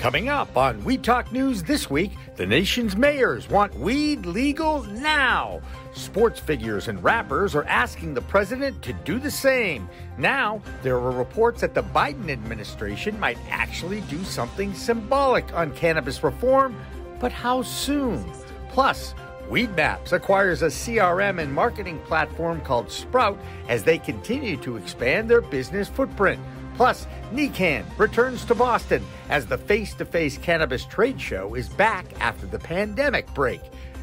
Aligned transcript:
Coming 0.00 0.28
up 0.28 0.56
on 0.56 0.84
Weed 0.84 1.02
Talk 1.02 1.32
News 1.32 1.64
this 1.64 1.90
week, 1.90 2.12
the 2.36 2.46
nation's 2.46 2.96
mayors 2.96 3.50
want 3.50 3.74
weed 3.74 4.26
legal 4.26 4.84
now. 4.84 5.60
Sports 5.92 6.38
figures 6.38 6.86
and 6.86 7.02
rappers 7.02 7.56
are 7.56 7.64
asking 7.64 8.14
the 8.14 8.20
president 8.22 8.80
to 8.82 8.92
do 8.92 9.18
the 9.18 9.30
same. 9.30 9.88
Now, 10.16 10.62
there 10.84 10.94
are 10.94 11.10
reports 11.10 11.62
that 11.62 11.74
the 11.74 11.82
Biden 11.82 12.30
administration 12.30 13.18
might 13.18 13.38
actually 13.50 14.02
do 14.02 14.22
something 14.22 14.72
symbolic 14.72 15.52
on 15.52 15.74
cannabis 15.74 16.22
reform, 16.22 16.76
but 17.18 17.32
how 17.32 17.62
soon? 17.62 18.24
Plus, 18.68 19.16
Weedmaps 19.50 20.12
acquires 20.12 20.62
a 20.62 20.66
CRM 20.66 21.40
and 21.42 21.52
marketing 21.52 21.98
platform 22.06 22.60
called 22.60 22.88
Sprout 22.88 23.36
as 23.66 23.82
they 23.82 23.98
continue 23.98 24.58
to 24.58 24.76
expand 24.76 25.28
their 25.28 25.40
business 25.40 25.88
footprint. 25.88 26.40
Plus, 26.78 27.08
NECANN 27.32 27.84
returns 27.98 28.44
to 28.44 28.54
Boston 28.54 29.04
as 29.30 29.44
the 29.46 29.58
face 29.58 29.94
to 29.94 30.04
face 30.04 30.38
cannabis 30.38 30.84
trade 30.84 31.20
show 31.20 31.54
is 31.54 31.68
back 31.68 32.06
after 32.20 32.46
the 32.46 32.58
pandemic 32.60 33.26
break. 33.34 33.60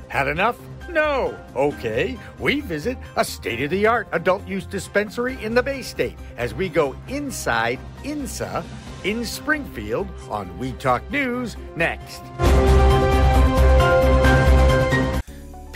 Had 0.09 0.27
enough? 0.27 0.59
No. 0.89 1.39
Okay, 1.55 2.19
we 2.38 2.59
visit 2.59 2.97
a 3.16 3.23
state 3.23 3.61
of 3.61 3.69
the 3.69 3.88
art 3.88 4.09
adult 4.11 4.45
use 4.45 4.66
dispensary 4.66 5.41
in 5.41 5.55
the 5.55 5.63
Bay 5.63 5.81
State 5.81 6.17
as 6.35 6.53
we 6.53 6.67
go 6.67 6.97
inside 7.07 7.80
INSA 8.03 8.61
in 9.05 9.23
Springfield 9.23 10.09
on 10.30 10.57
Weed 10.59 10.77
Talk 10.77 11.09
News 11.09 11.55
next. 11.77 12.23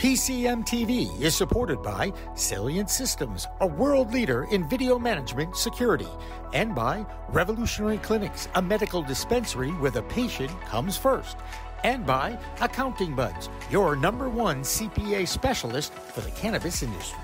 PCM 0.00 0.64
TV 0.64 1.20
is 1.20 1.36
supported 1.36 1.82
by 1.82 2.10
Salient 2.34 2.88
Systems, 2.88 3.46
a 3.60 3.66
world 3.66 4.14
leader 4.14 4.44
in 4.50 4.66
video 4.66 4.98
management 4.98 5.54
security, 5.54 6.08
and 6.54 6.74
by 6.74 7.04
Revolutionary 7.28 7.98
Clinics, 7.98 8.48
a 8.54 8.62
medical 8.62 9.02
dispensary 9.02 9.68
where 9.72 9.90
the 9.90 10.00
patient 10.04 10.58
comes 10.62 10.96
first, 10.96 11.36
and 11.84 12.06
by 12.06 12.38
Accounting 12.62 13.14
Buds, 13.14 13.50
your 13.70 13.94
number 13.94 14.30
one 14.30 14.62
CPA 14.62 15.28
specialist 15.28 15.92
for 15.92 16.22
the 16.22 16.30
cannabis 16.30 16.82
industry. 16.82 17.20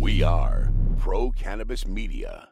We 0.00 0.24
are 0.24 0.72
Pro 0.98 1.30
Cannabis 1.30 1.86
Media. 1.86 2.48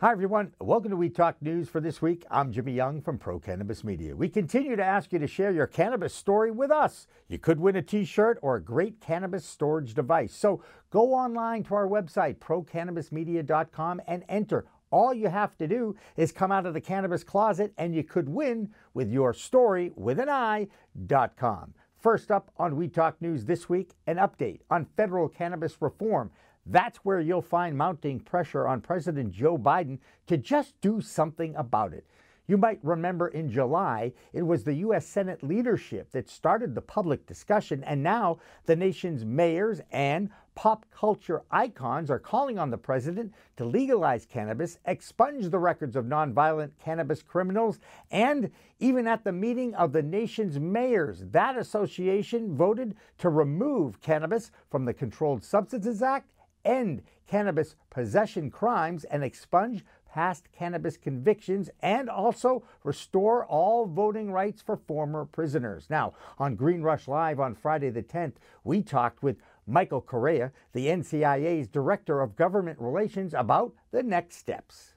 Hi, 0.00 0.12
everyone. 0.12 0.52
Welcome 0.60 0.92
to 0.92 0.96
Weed 0.96 1.16
Talk 1.16 1.42
News 1.42 1.68
for 1.68 1.80
this 1.80 2.00
week. 2.00 2.24
I'm 2.30 2.52
Jimmy 2.52 2.70
Young 2.70 3.02
from 3.02 3.18
Pro 3.18 3.40
Cannabis 3.40 3.82
Media. 3.82 4.14
We 4.14 4.28
continue 4.28 4.76
to 4.76 4.84
ask 4.84 5.12
you 5.12 5.18
to 5.18 5.26
share 5.26 5.50
your 5.50 5.66
cannabis 5.66 6.14
story 6.14 6.52
with 6.52 6.70
us. 6.70 7.08
You 7.26 7.40
could 7.40 7.58
win 7.58 7.74
a 7.74 7.82
t 7.82 8.04
shirt 8.04 8.38
or 8.40 8.54
a 8.54 8.62
great 8.62 9.00
cannabis 9.00 9.44
storage 9.44 9.94
device. 9.94 10.32
So 10.32 10.62
go 10.90 11.12
online 11.14 11.64
to 11.64 11.74
our 11.74 11.88
website, 11.88 12.36
procannabismedia.com, 12.36 14.00
and 14.06 14.22
enter. 14.28 14.66
All 14.92 15.12
you 15.12 15.30
have 15.30 15.58
to 15.58 15.66
do 15.66 15.96
is 16.16 16.30
come 16.30 16.52
out 16.52 16.64
of 16.64 16.74
the 16.74 16.80
cannabis 16.80 17.24
closet 17.24 17.72
and 17.76 17.92
you 17.92 18.04
could 18.04 18.28
win 18.28 18.70
with 18.94 19.10
your 19.10 19.34
story 19.34 19.90
with 19.96 20.20
an 20.20 20.28
I.com. 20.28 21.74
First 21.98 22.30
up 22.30 22.52
on 22.56 22.76
Weed 22.76 22.94
Talk 22.94 23.20
News 23.20 23.46
this 23.46 23.68
week, 23.68 23.90
an 24.06 24.18
update 24.18 24.60
on 24.70 24.86
federal 24.96 25.28
cannabis 25.28 25.76
reform. 25.80 26.30
That's 26.70 26.98
where 26.98 27.20
you'll 27.20 27.40
find 27.40 27.78
mounting 27.78 28.20
pressure 28.20 28.66
on 28.66 28.82
President 28.82 29.32
Joe 29.32 29.56
Biden 29.56 29.98
to 30.26 30.36
just 30.36 30.78
do 30.82 31.00
something 31.00 31.56
about 31.56 31.94
it. 31.94 32.04
You 32.46 32.56
might 32.56 32.78
remember 32.82 33.28
in 33.28 33.50
July, 33.50 34.12
it 34.32 34.42
was 34.42 34.64
the 34.64 34.74
U.S. 34.74 35.06
Senate 35.06 35.42
leadership 35.42 36.10
that 36.12 36.30
started 36.30 36.74
the 36.74 36.80
public 36.80 37.26
discussion, 37.26 37.84
and 37.84 38.02
now 38.02 38.38
the 38.64 38.76
nation's 38.76 39.24
mayors 39.24 39.82
and 39.92 40.30
pop 40.54 40.86
culture 40.90 41.42
icons 41.50 42.10
are 42.10 42.18
calling 42.18 42.58
on 42.58 42.70
the 42.70 42.78
president 42.78 43.32
to 43.56 43.66
legalize 43.66 44.26
cannabis, 44.26 44.78
expunge 44.86 45.50
the 45.50 45.58
records 45.58 45.94
of 45.94 46.06
nonviolent 46.06 46.70
cannabis 46.82 47.22
criminals, 47.22 47.80
and 48.10 48.50
even 48.78 49.06
at 49.06 49.24
the 49.24 49.32
meeting 49.32 49.74
of 49.74 49.92
the 49.92 50.02
nation's 50.02 50.58
mayors, 50.58 51.24
that 51.30 51.56
association 51.56 52.56
voted 52.56 52.94
to 53.18 53.28
remove 53.28 54.00
cannabis 54.00 54.50
from 54.70 54.86
the 54.86 54.94
Controlled 54.94 55.44
Substances 55.44 56.02
Act 56.02 56.30
end 56.64 57.02
cannabis 57.26 57.76
possession 57.90 58.50
crimes 58.50 59.04
and 59.04 59.22
expunge 59.22 59.84
past 60.10 60.50
cannabis 60.52 60.96
convictions 60.96 61.70
and 61.80 62.08
also 62.08 62.64
restore 62.82 63.44
all 63.46 63.86
voting 63.86 64.32
rights 64.32 64.62
for 64.62 64.76
former 64.76 65.24
prisoners. 65.24 65.86
Now, 65.90 66.14
on 66.38 66.56
Green 66.56 66.82
Rush 66.82 67.06
Live 67.06 67.38
on 67.38 67.54
Friday 67.54 67.90
the 67.90 68.02
10th, 68.02 68.34
we 68.64 68.82
talked 68.82 69.22
with 69.22 69.36
Michael 69.66 70.00
Correia, 70.00 70.50
the 70.72 70.86
NCIA's 70.86 71.68
Director 71.68 72.22
of 72.22 72.36
Government 72.36 72.78
Relations, 72.80 73.34
about 73.34 73.74
the 73.90 74.02
next 74.02 74.36
steps. 74.36 74.94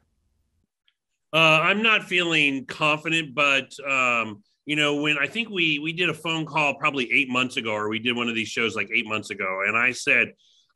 Uh, 1.33 1.59
I'm 1.61 1.81
not 1.81 2.05
feeling 2.05 2.65
confident, 2.65 3.35
but 3.35 3.73
um, 3.87 4.43
you 4.65 4.75
know, 4.75 5.01
when 5.01 5.17
I 5.17 5.27
think 5.27 5.49
we 5.49 5.79
we 5.79 5.93
did 5.93 6.09
a 6.09 6.13
phone 6.13 6.45
call 6.45 6.75
probably 6.75 7.11
eight 7.11 7.29
months 7.29 7.57
ago, 7.57 7.71
or 7.71 7.89
we 7.89 7.99
did 7.99 8.15
one 8.15 8.27
of 8.27 8.35
these 8.35 8.49
shows 8.49 8.75
like 8.75 8.89
eight 8.93 9.07
months 9.07 9.29
ago, 9.29 9.61
and 9.65 9.77
I 9.77 9.91
said 9.91 10.33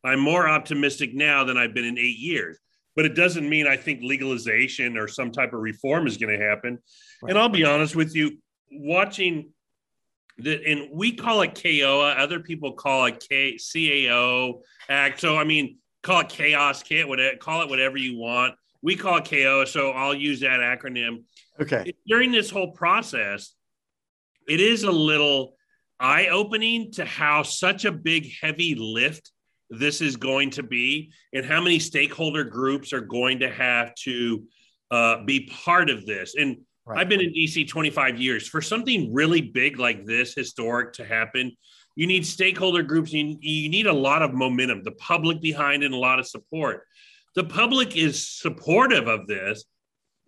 I'm 0.08 0.20
more 0.20 0.48
optimistic 0.48 1.14
now 1.14 1.44
than 1.44 1.58
I've 1.58 1.74
been 1.74 1.86
in 1.86 1.98
eight 1.98 2.18
years. 2.18 2.58
But 2.96 3.06
it 3.06 3.16
doesn't 3.16 3.48
mean 3.48 3.68
I 3.68 3.76
think 3.76 4.02
legalization 4.02 4.98
or 4.98 5.08
some 5.08 5.32
type 5.32 5.54
of 5.54 5.60
reform 5.60 6.08
is 6.08 6.18
going 6.18 6.38
to 6.38 6.46
happen. 6.46 6.80
Right. 7.22 7.30
And 7.30 7.38
I'll 7.38 7.50
be 7.50 7.66
honest 7.66 7.96
with 7.96 8.16
you, 8.16 8.38
watching 8.72 9.52
that, 10.40 10.64
and 10.66 10.90
we 10.94 11.14
call 11.14 11.42
it 11.42 11.62
KOA, 11.62 12.12
other 12.14 12.40
people 12.40 12.74
call 12.74 13.06
it 13.06 13.26
K, 13.28 13.56
CAO 13.56 14.62
Act. 14.90 15.20
So, 15.20 15.38
I 15.38 15.44
mean, 15.44 15.78
call 16.04 16.22
it 16.22 16.30
chaos, 16.30 16.84
can't 16.84 17.10
whatever, 17.10 17.36
call 17.38 17.64
it 17.64 17.70
whatever 17.70 17.98
you 17.98 18.18
want. 18.18 18.56
We 18.82 18.96
call 18.96 19.18
it 19.18 19.26
KOA, 19.26 19.66
so 19.68 19.92
I'll 19.92 20.16
use 20.16 20.40
that 20.42 20.60
acronym. 20.60 21.24
Okay. 21.60 21.94
During 22.06 22.32
this 22.32 22.50
whole 22.50 22.72
process, 22.72 23.54
it 24.48 24.62
is 24.62 24.84
a 24.84 24.92
little 24.92 25.56
eye 26.00 26.28
opening 26.28 26.92
to 26.94 27.06
how 27.06 27.44
such 27.44 27.86
a 27.86 27.92
big, 27.92 28.32
heavy 28.42 28.76
lift 28.76 29.32
this 29.70 30.02
is 30.02 30.16
going 30.16 30.50
to 30.52 30.64
be 30.64 31.12
and 31.34 31.46
how 31.46 31.62
many 31.62 31.80
stakeholder 31.80 32.44
groups 32.44 32.94
are 32.94 33.02
going 33.02 33.40
to 33.40 33.50
have 33.50 33.96
to 33.96 34.44
uh, 34.92 35.24
be 35.24 35.50
part 35.64 35.90
of 35.90 36.06
this. 36.06 36.36
And 36.36 36.58
right. 36.86 37.00
I've 37.00 37.10
been 37.10 37.22
in 37.22 37.34
DC 37.34 37.68
25 37.68 38.20
years. 38.20 38.48
For 38.48 38.62
something 38.62 39.14
really 39.14 39.42
big 39.42 39.80
like 39.80 40.06
this, 40.06 40.34
historic 40.34 40.94
to 40.94 41.06
happen, 41.06 41.52
you 41.96 42.08
need 42.08 42.26
stakeholder 42.26 42.84
groups. 42.84 43.12
You, 43.12 43.38
you 43.40 43.70
need 43.70 43.88
a 43.88 43.94
lot 43.94 44.22
of 44.22 44.34
momentum, 44.34 44.84
the 44.84 44.92
public 44.92 45.42
behind 45.42 45.84
and 45.84 45.94
a 45.94 45.98
lot 45.98 46.20
of 46.20 46.28
support. 46.28 46.84
The 47.36 47.44
public 47.44 47.98
is 47.98 48.28
supportive 48.28 49.08
of 49.08 49.28
this, 49.28 49.66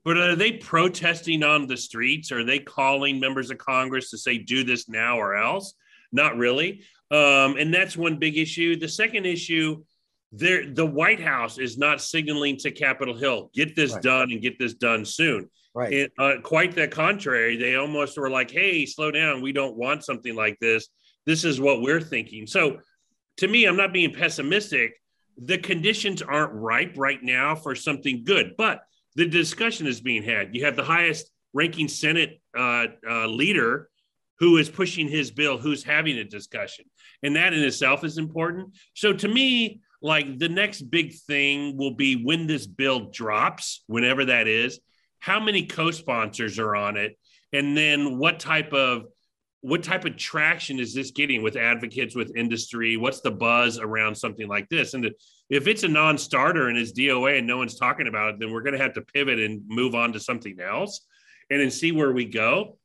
but 0.04 0.18
are 0.18 0.36
they 0.36 0.54
protesting 0.54 1.44
on 1.44 1.68
the 1.68 1.78
streets? 1.78 2.32
Are 2.32 2.44
they 2.44 2.60
calling 2.60 3.20
members 3.20 3.52
of 3.52 3.58
Congress 3.58 4.10
to 4.12 4.18
say, 4.18 4.38
do 4.38 4.64
this 4.64 4.90
now 4.90 5.18
or 5.20 5.36
else? 5.36 5.74
Not 6.12 6.38
really. 6.38 6.84
Um, 7.10 7.58
and 7.58 7.74
that's 7.74 7.96
one 7.96 8.18
big 8.18 8.38
issue. 8.38 8.78
The 8.78 8.90
second 8.90 9.26
issue, 9.26 9.84
there 10.32 10.70
the 10.70 10.86
White 10.86 11.22
House 11.22 11.58
is 11.58 11.78
not 11.78 12.02
signaling 12.02 12.58
to 12.58 12.72
Capitol 12.72 13.16
Hill, 13.16 13.50
get 13.54 13.76
this 13.76 13.94
right. 13.94 14.04
done 14.04 14.32
and 14.32 14.42
get 14.42 14.60
this 14.60 14.74
done 14.74 15.06
soon. 15.06 15.50
Right. 15.74 15.94
And, 15.94 16.10
uh, 16.18 16.42
quite 16.42 16.76
the 16.76 16.88
contrary, 16.88 17.56
they 17.56 17.76
almost 17.76 18.18
were 18.18 18.30
like, 18.30 18.52
"Hey, 18.52 18.86
slow 18.86 19.12
down. 19.12 19.42
We 19.42 19.54
don't 19.54 19.78
want 19.78 20.04
something 20.04 20.36
like 20.36 20.60
this. 20.60 20.90
This 21.26 21.46
is 21.46 21.62
what 21.62 21.82
we're 21.82 22.02
thinking." 22.02 22.48
So, 22.48 22.80
to 23.38 23.48
me, 23.48 23.66
I'm 23.66 23.78
not 23.78 23.94
being 23.94 24.14
pessimistic. 24.14 25.00
The 25.38 25.60
conditions 25.60 26.22
aren't 26.22 26.54
ripe 26.54 26.94
right 26.98 27.22
now 27.22 27.56
for 27.56 27.76
something 27.76 28.24
good, 28.26 28.56
but 28.58 28.82
the 29.16 29.28
discussion 29.28 29.88
is 29.88 30.02
being 30.02 30.24
had. 30.24 30.56
You 30.56 30.66
have 30.66 30.76
the 30.76 30.84
highest 30.84 31.30
ranking 31.54 31.88
Senate 31.88 32.42
uh, 32.58 32.88
uh, 33.08 33.28
leader 33.28 33.90
who 34.40 34.58
is 34.58 34.70
pushing 34.70 35.08
his 35.08 35.32
bill, 35.32 35.58
who's 35.58 35.84
having 35.84 36.18
a 36.18 36.24
discussion. 36.24 36.86
And 37.24 37.36
that 37.36 37.54
in 37.54 37.64
itself 37.64 38.04
is 38.04 38.18
important. 38.18 38.76
So 38.94 39.14
to 39.14 39.28
me, 39.28 39.82
like 40.02 40.38
the 40.38 40.50
next 40.50 40.84
big 40.84 41.14
thing 41.14 41.78
will 41.78 41.96
be 41.96 42.24
when 42.24 42.46
this 42.46 42.68
bill 42.68 43.10
drops, 43.10 43.84
whenever 43.88 44.26
that 44.26 44.48
is, 44.48 44.80
how 45.20 45.40
many 45.40 45.66
co-sponsors 45.66 46.60
are 46.60 46.76
on 46.76 46.98
it, 46.98 47.18
and 47.54 47.76
then 47.76 48.18
what 48.18 48.40
type 48.40 48.74
of 48.74 49.04
what 49.62 49.82
type 49.82 50.06
of 50.06 50.16
traction 50.16 50.80
is 50.80 50.94
this 50.94 51.12
getting 51.12 51.42
with 51.42 51.56
advocates 51.56 52.16
with 52.16 52.36
industry 52.36 52.96
what's 52.96 53.22
the 53.22 53.32
buzz 53.32 53.80
around 53.80 54.16
something 54.16 54.48
like 54.48 54.70
this 54.70 54.94
and 54.94 55.10
if 55.50 55.68
it's 55.68 55.84
a 55.84 55.88
non-starter 55.88 56.68
and 56.68 56.78
it's 56.78 56.92
doa 56.94 57.38
and 57.38 57.48
no 57.48 57.58
one's 57.58 57.78
talking 57.78 58.08
about 58.08 58.30
it 58.30 58.40
then 58.40 58.52
we're 58.52 58.62
going 58.62 58.78
to 58.78 58.82
have 58.82 58.94
to 58.94 59.02
pivot 59.02 59.40
and 59.40 59.62
move 59.68 59.96
on 59.96 60.14
to 60.14 60.20
something 60.20 60.60
else 60.60 61.06
and 61.50 61.60
then 61.60 61.72
see 61.72 61.92
where 61.92 62.14
we 62.14 62.24
go 62.24 62.78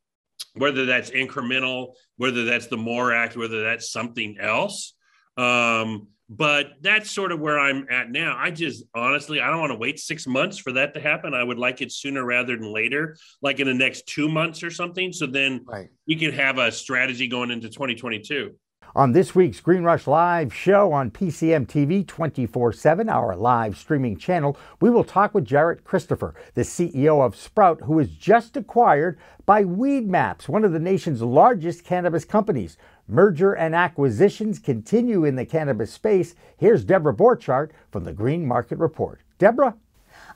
whether 0.54 0.86
that's 0.86 1.10
incremental, 1.10 1.94
whether 2.16 2.44
that's 2.44 2.66
the 2.66 2.76
MORE 2.76 3.12
Act, 3.12 3.36
whether 3.36 3.62
that's 3.62 3.90
something 3.90 4.36
else. 4.40 4.94
Um, 5.36 6.08
but 6.28 6.68
that's 6.80 7.10
sort 7.10 7.30
of 7.30 7.40
where 7.40 7.58
I'm 7.58 7.86
at 7.90 8.10
now. 8.10 8.36
I 8.38 8.50
just 8.50 8.84
honestly, 8.94 9.40
I 9.40 9.50
don't 9.50 9.60
want 9.60 9.72
to 9.72 9.78
wait 9.78 9.98
six 9.98 10.26
months 10.26 10.56
for 10.56 10.72
that 10.72 10.94
to 10.94 11.00
happen. 11.00 11.34
I 11.34 11.42
would 11.42 11.58
like 11.58 11.82
it 11.82 11.92
sooner 11.92 12.24
rather 12.24 12.56
than 12.56 12.72
later, 12.72 13.16
like 13.42 13.60
in 13.60 13.66
the 13.66 13.74
next 13.74 14.06
two 14.06 14.28
months 14.28 14.62
or 14.62 14.70
something. 14.70 15.12
So 15.12 15.26
then 15.26 15.64
right. 15.66 15.88
you 16.06 16.16
can 16.16 16.32
have 16.32 16.56
a 16.56 16.72
strategy 16.72 17.28
going 17.28 17.50
into 17.50 17.68
2022. 17.68 18.52
On 18.94 19.12
this 19.12 19.34
week's 19.34 19.58
Green 19.58 19.84
Rush 19.84 20.06
Live 20.06 20.52
show 20.52 20.92
on 20.92 21.10
PCM 21.10 21.66
TV 21.66 22.06
24 22.06 22.74
7, 22.74 23.08
our 23.08 23.34
live 23.34 23.78
streaming 23.78 24.18
channel, 24.18 24.54
we 24.82 24.90
will 24.90 25.02
talk 25.02 25.32
with 25.32 25.46
Jarrett 25.46 25.82
Christopher, 25.82 26.34
the 26.52 26.60
CEO 26.60 27.24
of 27.24 27.34
Sprout, 27.34 27.80
who 27.80 27.94
was 27.94 28.10
just 28.10 28.54
acquired 28.54 29.18
by 29.46 29.64
Weedmaps, 29.64 30.46
one 30.46 30.62
of 30.62 30.72
the 30.72 30.78
nation's 30.78 31.22
largest 31.22 31.86
cannabis 31.86 32.26
companies. 32.26 32.76
Merger 33.08 33.54
and 33.54 33.74
acquisitions 33.74 34.58
continue 34.58 35.24
in 35.24 35.36
the 35.36 35.46
cannabis 35.46 35.90
space. 35.90 36.34
Here's 36.58 36.84
Deborah 36.84 37.14
Borchardt 37.14 37.70
from 37.90 38.04
the 38.04 38.12
Green 38.12 38.46
Market 38.46 38.78
Report. 38.78 39.22
Deborah? 39.38 39.74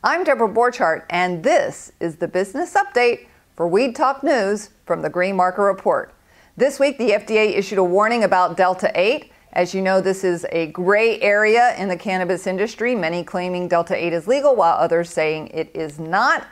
I'm 0.03 0.25
Deborah 0.25 0.49
Borchardt, 0.49 1.05
and 1.11 1.43
this 1.43 1.93
is 2.01 2.17
the 2.17 2.29
business 2.29 2.73
update 2.73 3.27
for 3.55 3.69
Weed 3.69 3.95
Talk 3.95 4.23
News 4.23 4.71
from 4.87 5.03
the 5.03 5.11
Green 5.11 5.37
Market 5.37 5.61
Report. 5.61 6.16
This 6.59 6.81
week, 6.81 6.97
the 6.97 7.11
FDA 7.11 7.55
issued 7.55 7.77
a 7.77 7.85
warning 7.85 8.25
about 8.25 8.57
Delta 8.57 8.91
8. 8.95 9.31
As 9.53 9.75
you 9.75 9.83
know, 9.83 10.01
this 10.01 10.25
is 10.25 10.47
a 10.51 10.69
gray 10.69 11.21
area 11.21 11.77
in 11.77 11.91
the 11.91 11.99
cannabis 11.99 12.47
industry, 12.47 12.95
many 12.95 13.23
claiming 13.25 13.69
Delta 13.69 13.95
8 13.95 14.15
is 14.15 14.27
legal, 14.27 14.57
while 14.57 14.75
others 14.79 15.11
saying 15.11 15.49
it 15.49 15.71
is 15.75 15.99
not. 15.99 16.47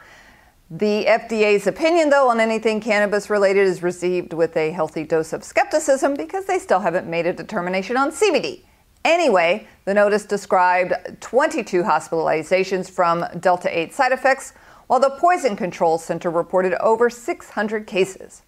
The 0.71 1.07
FDA's 1.07 1.67
opinion, 1.67 2.11
though, 2.11 2.29
on 2.29 2.39
anything 2.39 2.83
cannabis 2.83 3.31
related 3.31 3.67
is 3.67 3.83
received 3.83 4.35
with 4.35 4.55
a 4.59 4.73
healthy 4.73 5.05
dose 5.05 5.33
of 5.33 5.43
skepticism 5.43 6.17
because 6.17 6.45
they 6.45 6.59
still 6.59 6.81
haven't 6.81 7.07
made 7.07 7.25
a 7.25 7.33
determination 7.33 7.97
on 7.97 8.11
CBD. 8.11 8.61
Anyway, 9.07 9.67
the 9.87 9.95
notice 9.95 10.27
described 10.27 10.93
22 11.21 11.83
hospitalizations 11.83 12.91
from 12.91 13.25
Delta 13.41 13.75
8 13.75 13.95
side 13.95 14.13
effects, 14.13 14.53
while 14.87 15.01
the 15.01 15.17
Poison 15.19 15.57
Control 15.57 15.97
Center 15.97 16.29
reported 16.29 16.75
over 16.75 17.09
600 17.09 17.87
cases. 17.87 18.43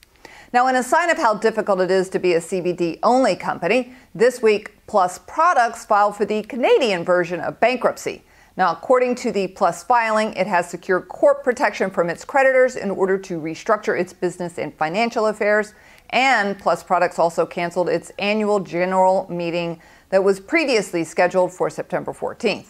Now, 0.57 0.69
in 0.69 0.77
a 0.77 0.83
sign 0.83 1.11
of 1.11 1.19
how 1.19 1.35
difficult 1.35 1.83
it 1.83 1.91
is 1.91 2.09
to 2.09 2.19
be 2.19 2.33
a 2.33 2.41
CBD 2.41 2.99
only 3.03 3.37
company, 3.37 3.93
this 4.15 4.41
week 4.41 4.73
Plus 4.87 5.19
Products 5.19 5.85
filed 5.85 6.17
for 6.17 6.25
the 6.25 6.45
Canadian 6.45 7.05
version 7.05 7.41
of 7.41 7.61
bankruptcy. 7.61 8.23
Now, 8.57 8.73
according 8.73 9.17
to 9.17 9.33
the 9.33 9.49
Plus 9.49 9.85
filing, 9.85 10.33
it 10.33 10.47
has 10.47 10.71
secured 10.71 11.09
court 11.09 11.45
protection 11.45 11.91
from 11.91 12.09
its 12.09 12.25
creditors 12.25 12.75
in 12.75 12.91
order 12.91 13.19
to 13.19 13.39
restructure 13.39 14.01
its 14.01 14.15
business 14.15 14.59
and 14.59 14.73
financial 14.79 15.27
affairs. 15.27 15.75
And 16.09 16.59
Plus 16.59 16.83
Products 16.83 17.19
also 17.19 17.45
canceled 17.45 17.91
its 17.91 18.11
annual 18.19 18.61
general 18.61 19.27
meeting 19.29 19.79
that 20.09 20.25
was 20.25 20.41
previously 20.41 21.05
scheduled 21.05 21.53
for 21.53 21.69
September 21.69 22.15
14th. 22.15 22.69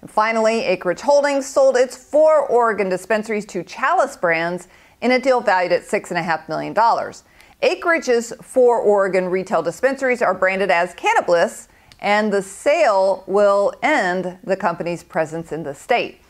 And 0.00 0.10
finally, 0.10 0.64
Acreage 0.64 1.02
Holdings 1.02 1.44
sold 1.44 1.76
its 1.76 1.98
four 1.98 2.46
Oregon 2.46 2.88
dispensaries 2.88 3.44
to 3.46 3.62
Chalice 3.62 4.16
Brands 4.16 4.68
in 5.00 5.12
a 5.12 5.18
deal 5.18 5.40
valued 5.40 5.72
at 5.72 5.82
$6.5 5.82 6.48
million. 6.48 6.74
Acreage's 7.62 8.32
four 8.42 8.78
Oregon 8.78 9.26
retail 9.26 9.62
dispensaries 9.62 10.22
are 10.22 10.34
branded 10.34 10.70
as 10.70 10.94
Cannabliss, 10.94 11.68
and 12.00 12.32
the 12.32 12.42
sale 12.42 13.24
will 13.26 13.72
end 13.82 14.38
the 14.44 14.56
company's 14.56 15.02
presence 15.02 15.52
in 15.52 15.62
the 15.62 15.74
state. 15.74 16.20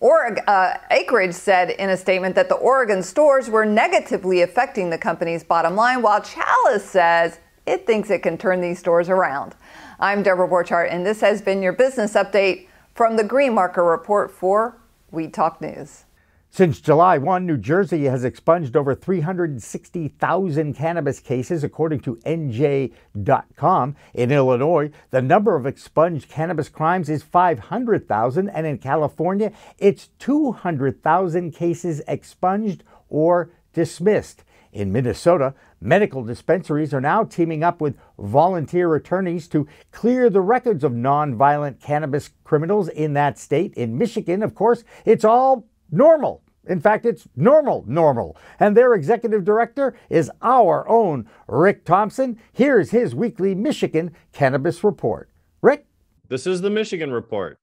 Or, 0.00 0.36
uh, 0.48 0.78
Acreage 0.90 1.32
said 1.32 1.70
in 1.70 1.90
a 1.90 1.96
statement 1.96 2.34
that 2.34 2.48
the 2.48 2.56
Oregon 2.56 3.04
stores 3.04 3.48
were 3.48 3.64
negatively 3.64 4.42
affecting 4.42 4.90
the 4.90 4.98
company's 4.98 5.44
bottom 5.44 5.76
line, 5.76 6.02
while 6.02 6.20
Chalice 6.20 6.84
says 6.84 7.38
it 7.66 7.86
thinks 7.86 8.10
it 8.10 8.24
can 8.24 8.36
turn 8.36 8.60
these 8.60 8.80
stores 8.80 9.08
around. 9.08 9.54
I'm 10.00 10.24
Deborah 10.24 10.48
Borchardt, 10.48 10.92
and 10.92 11.06
this 11.06 11.20
has 11.20 11.40
been 11.40 11.62
your 11.62 11.72
business 11.72 12.14
update 12.14 12.66
from 12.96 13.16
the 13.16 13.22
Green 13.22 13.54
Market 13.54 13.82
Report 13.84 14.32
for 14.32 14.76
Weed 15.12 15.32
Talk 15.32 15.60
News. 15.60 16.04
Since 16.54 16.82
July 16.82 17.16
1, 17.16 17.46
New 17.46 17.56
Jersey 17.56 18.04
has 18.04 18.24
expunged 18.24 18.76
over 18.76 18.94
360,000 18.94 20.74
cannabis 20.74 21.18
cases, 21.18 21.64
according 21.64 22.00
to 22.00 22.16
NJ.com. 22.26 23.96
In 24.12 24.30
Illinois, 24.30 24.90
the 25.08 25.22
number 25.22 25.56
of 25.56 25.64
expunged 25.64 26.28
cannabis 26.28 26.68
crimes 26.68 27.08
is 27.08 27.22
500,000, 27.22 28.50
and 28.50 28.66
in 28.66 28.76
California, 28.76 29.50
it's 29.78 30.08
200,000 30.18 31.52
cases 31.52 32.02
expunged 32.06 32.84
or 33.08 33.50
dismissed. 33.72 34.44
In 34.72 34.92
Minnesota, 34.92 35.54
medical 35.80 36.22
dispensaries 36.22 36.92
are 36.92 37.00
now 37.00 37.24
teaming 37.24 37.64
up 37.64 37.80
with 37.80 37.96
volunteer 38.18 38.94
attorneys 38.94 39.48
to 39.48 39.66
clear 39.90 40.28
the 40.28 40.42
records 40.42 40.84
of 40.84 40.92
nonviolent 40.92 41.80
cannabis 41.80 42.28
criminals 42.44 42.88
in 42.88 43.14
that 43.14 43.38
state. 43.38 43.72
In 43.72 43.96
Michigan, 43.96 44.42
of 44.42 44.54
course, 44.54 44.84
it's 45.06 45.24
all 45.24 45.66
normal. 45.92 46.42
In 46.66 46.80
fact, 46.80 47.04
it's 47.04 47.28
normal, 47.36 47.84
normal. 47.86 48.36
And 48.60 48.76
their 48.76 48.94
executive 48.94 49.44
director 49.44 49.94
is 50.08 50.30
our 50.42 50.88
own 50.88 51.28
Rick 51.48 51.84
Thompson. 51.84 52.38
Here's 52.52 52.90
his 52.90 53.14
weekly 53.14 53.54
Michigan 53.54 54.12
Cannabis 54.32 54.82
Report. 54.84 55.28
Rick? 55.60 55.86
This 56.28 56.46
is 56.46 56.60
the 56.60 56.70
Michigan 56.70 57.12
Report 57.12 57.58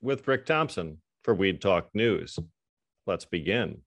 with 0.00 0.28
Rick 0.28 0.46
Thompson 0.46 0.98
for 1.22 1.34
Weed 1.34 1.60
Talk 1.60 1.88
News. 1.94 2.38
Let's 3.06 3.24
begin. 3.24 3.78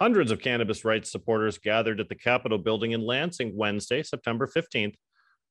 Hundreds 0.00 0.30
of 0.30 0.40
cannabis 0.40 0.84
rights 0.84 1.12
supporters 1.12 1.58
gathered 1.58 2.00
at 2.00 2.08
the 2.08 2.14
Capitol 2.14 2.58
building 2.58 2.92
in 2.92 3.06
Lansing 3.06 3.56
Wednesday, 3.56 4.02
September 4.02 4.46
15th. 4.46 4.94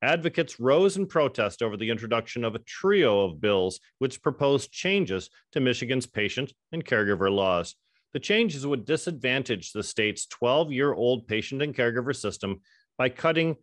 Advocates 0.02 0.60
rose 0.60 0.96
in 0.96 1.06
protest 1.06 1.62
over 1.62 1.76
the 1.76 1.90
introduction 1.90 2.46
of 2.46 2.56
a 2.56 2.60
trio 2.60 3.26
of 3.26 3.42
bills 3.42 3.82
which 3.98 4.22
proposed 4.22 4.72
changes 4.72 5.30
to 5.52 5.60
Michigan's 5.60 6.06
patient 6.06 6.54
and 6.72 6.86
caregiver 6.86 7.30
laws. 7.30 7.76
The 8.14 8.20
changes 8.20 8.66
would 8.66 8.86
disadvantage 8.86 9.72
the 9.72 9.84
state's 9.84 10.26
12 10.28 10.72
year 10.72 10.94
old 10.94 11.28
patient 11.28 11.62
and 11.62 11.76
caregiver 11.76 12.16
system 12.16 12.62
by 12.98 13.10
cutting 13.10 13.58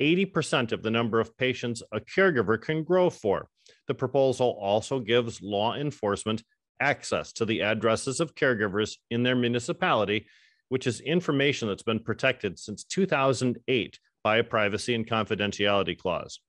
80% 0.00 0.72
of 0.72 0.82
the 0.82 0.90
number 0.90 1.20
of 1.20 1.36
patients 1.36 1.82
a 1.92 2.00
caregiver 2.00 2.60
can 2.60 2.84
grow 2.84 3.10
for. 3.10 3.48
The 3.88 3.94
proposal 3.94 4.56
also 4.60 5.00
gives 5.00 5.42
law 5.42 5.74
enforcement 5.74 6.42
access 6.80 7.32
to 7.34 7.44
the 7.44 7.62
addresses 7.62 8.20
of 8.20 8.34
caregivers 8.34 8.96
in 9.10 9.22
their 9.22 9.36
municipality, 9.36 10.26
which 10.70 10.86
is 10.86 11.00
information 11.00 11.68
that's 11.68 11.82
been 11.82 11.98
protected 11.98 12.58
since 12.58 12.84
2008 12.84 13.98
by 14.22 14.38
a 14.38 14.44
privacy 14.44 14.94
and 14.94 15.06
confidentiality 15.06 15.96
clause. 15.96 16.40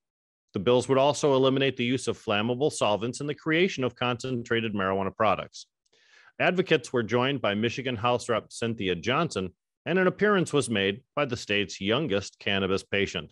The 0.54 0.60
bills 0.60 0.90
would 0.90 0.98
also 0.98 1.36
eliminate 1.36 1.78
the 1.78 1.86
use 1.86 2.08
of 2.08 2.18
flammable 2.18 2.72
solvents 2.72 3.22
in 3.22 3.28
the 3.28 3.36
creation 3.36 3.84
of 3.84 3.96
concentrated 3.96 4.74
marijuana 4.74 5.16
products. 5.16 5.68
Advocates 6.40 6.92
were 6.92 7.04
joined 7.04 7.42
by 7.42 7.54
Michigan 7.54 7.96
House 7.96 8.28
Rep 8.28 8.51
Cynthia 8.51 8.96
Johnson, 8.96 9.54
and 9.86 9.98
an 9.98 10.08
appearance 10.08 10.51
was 10.51 10.70
made 10.70 11.01
by 11.16 11.25
the 11.25 11.38
state's 11.38 11.80
youngest 11.80 12.38
cannabis 12.40 12.84
patient. 12.84 13.32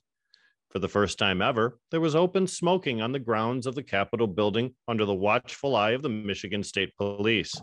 For 0.70 0.80
the 0.80 0.88
first 0.88 1.18
time 1.18 1.42
ever, 1.42 1.80
there 1.90 2.00
was 2.00 2.16
open 2.16 2.46
smoking 2.46 3.02
on 3.02 3.12
the 3.12 3.20
grounds 3.20 3.66
of 3.66 3.74
the 3.74 3.84
Capitol 3.84 4.28
building 4.28 4.76
under 4.88 5.04
the 5.04 5.16
watchful 5.16 5.76
eye 5.76 5.92
of 5.92 6.04
the 6.04 6.10
Michigan 6.10 6.64
State 6.64 6.96
Police. 6.96 7.60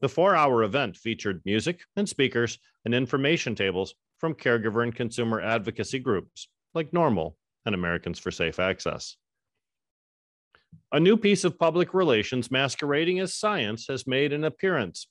The 0.00 0.08
four 0.08 0.34
hour 0.34 0.64
event 0.64 0.96
featured 0.96 1.42
music 1.44 1.80
and 1.96 2.08
speakers 2.08 2.58
and 2.84 2.94
information 2.94 3.54
tables 3.54 3.94
from 4.18 4.34
caregiver 4.34 4.82
and 4.82 4.94
consumer 4.94 5.40
advocacy 5.40 5.98
groups 5.98 6.48
like 6.74 6.90
NORML 6.90 7.34
and 7.66 7.74
Americans 7.74 8.18
for 8.18 8.30
Safe 8.30 8.58
Access. 8.58 9.16
A 10.92 11.00
new 11.00 11.16
piece 11.16 11.44
of 11.44 11.58
public 11.58 11.94
relations 11.94 12.50
masquerading 12.50 13.20
as 13.20 13.34
science 13.34 13.86
has 13.88 14.06
made 14.06 14.32
an 14.32 14.44
appearance. 14.44 15.06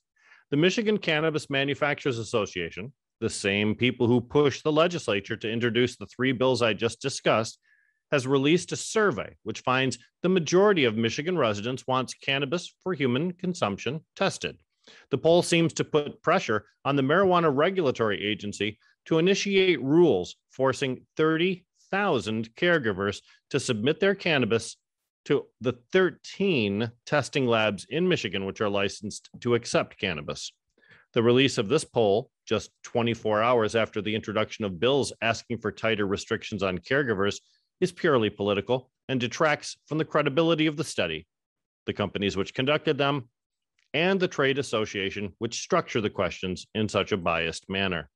The 0.50 0.56
Michigan 0.56 0.98
Cannabis 0.98 1.50
Manufacturers 1.50 2.18
Association, 2.18 2.92
the 3.20 3.30
same 3.30 3.74
people 3.74 4.06
who 4.06 4.20
pushed 4.20 4.64
the 4.64 4.72
legislature 4.72 5.36
to 5.36 5.50
introduce 5.50 5.96
the 5.96 6.06
three 6.06 6.32
bills 6.32 6.62
I 6.62 6.72
just 6.72 7.00
discussed, 7.00 7.58
has 8.10 8.26
released 8.26 8.72
a 8.72 8.76
survey 8.76 9.36
which 9.42 9.60
finds 9.60 9.98
the 10.22 10.28
majority 10.28 10.84
of 10.84 10.96
Michigan 10.96 11.36
residents 11.36 11.86
wants 11.86 12.14
cannabis 12.14 12.74
for 12.82 12.94
human 12.94 13.32
consumption 13.32 14.00
tested. 14.16 14.56
The 15.10 15.18
poll 15.18 15.42
seems 15.42 15.74
to 15.74 15.84
put 15.84 16.22
pressure 16.22 16.64
on 16.84 16.96
the 16.96 17.02
Marijuana 17.02 17.54
Regulatory 17.54 18.24
Agency 18.24 18.78
to 19.08 19.18
initiate 19.18 19.82
rules 19.82 20.36
forcing 20.50 21.00
30,000 21.16 22.54
caregivers 22.54 23.22
to 23.48 23.58
submit 23.58 24.00
their 24.00 24.14
cannabis 24.14 24.76
to 25.24 25.46
the 25.62 25.72
13 25.92 26.90
testing 27.06 27.46
labs 27.46 27.86
in 27.88 28.06
Michigan, 28.06 28.44
which 28.44 28.60
are 28.60 28.68
licensed 28.68 29.30
to 29.40 29.54
accept 29.54 29.98
cannabis. 29.98 30.52
The 31.14 31.22
release 31.22 31.56
of 31.56 31.70
this 31.70 31.84
poll, 31.84 32.30
just 32.46 32.70
24 32.82 33.42
hours 33.42 33.74
after 33.74 34.02
the 34.02 34.14
introduction 34.14 34.66
of 34.66 34.78
bills 34.78 35.10
asking 35.22 35.58
for 35.58 35.72
tighter 35.72 36.06
restrictions 36.06 36.62
on 36.62 36.76
caregivers, 36.76 37.40
is 37.80 37.92
purely 37.92 38.28
political 38.28 38.90
and 39.08 39.18
detracts 39.18 39.78
from 39.86 39.96
the 39.96 40.04
credibility 40.04 40.66
of 40.66 40.76
the 40.76 40.84
study, 40.84 41.26
the 41.86 41.94
companies 41.94 42.36
which 42.36 42.52
conducted 42.52 42.98
them, 42.98 43.30
and 43.94 44.20
the 44.20 44.28
trade 44.28 44.58
association 44.58 45.32
which 45.38 45.62
structure 45.62 46.02
the 46.02 46.10
questions 46.10 46.66
in 46.74 46.90
such 46.90 47.10
a 47.12 47.16
biased 47.16 47.70
manner. 47.70 48.10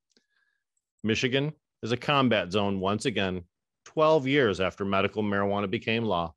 Michigan 1.04 1.52
is 1.82 1.92
a 1.92 1.97
combat 1.97 2.52
zone 2.52 2.80
once 2.80 3.04
again, 3.06 3.44
12 3.87 4.26
years 4.26 4.61
after 4.61 4.85
medical 4.85 5.23
marijuana 5.23 5.68
became 5.68 6.04
law. 6.04 6.35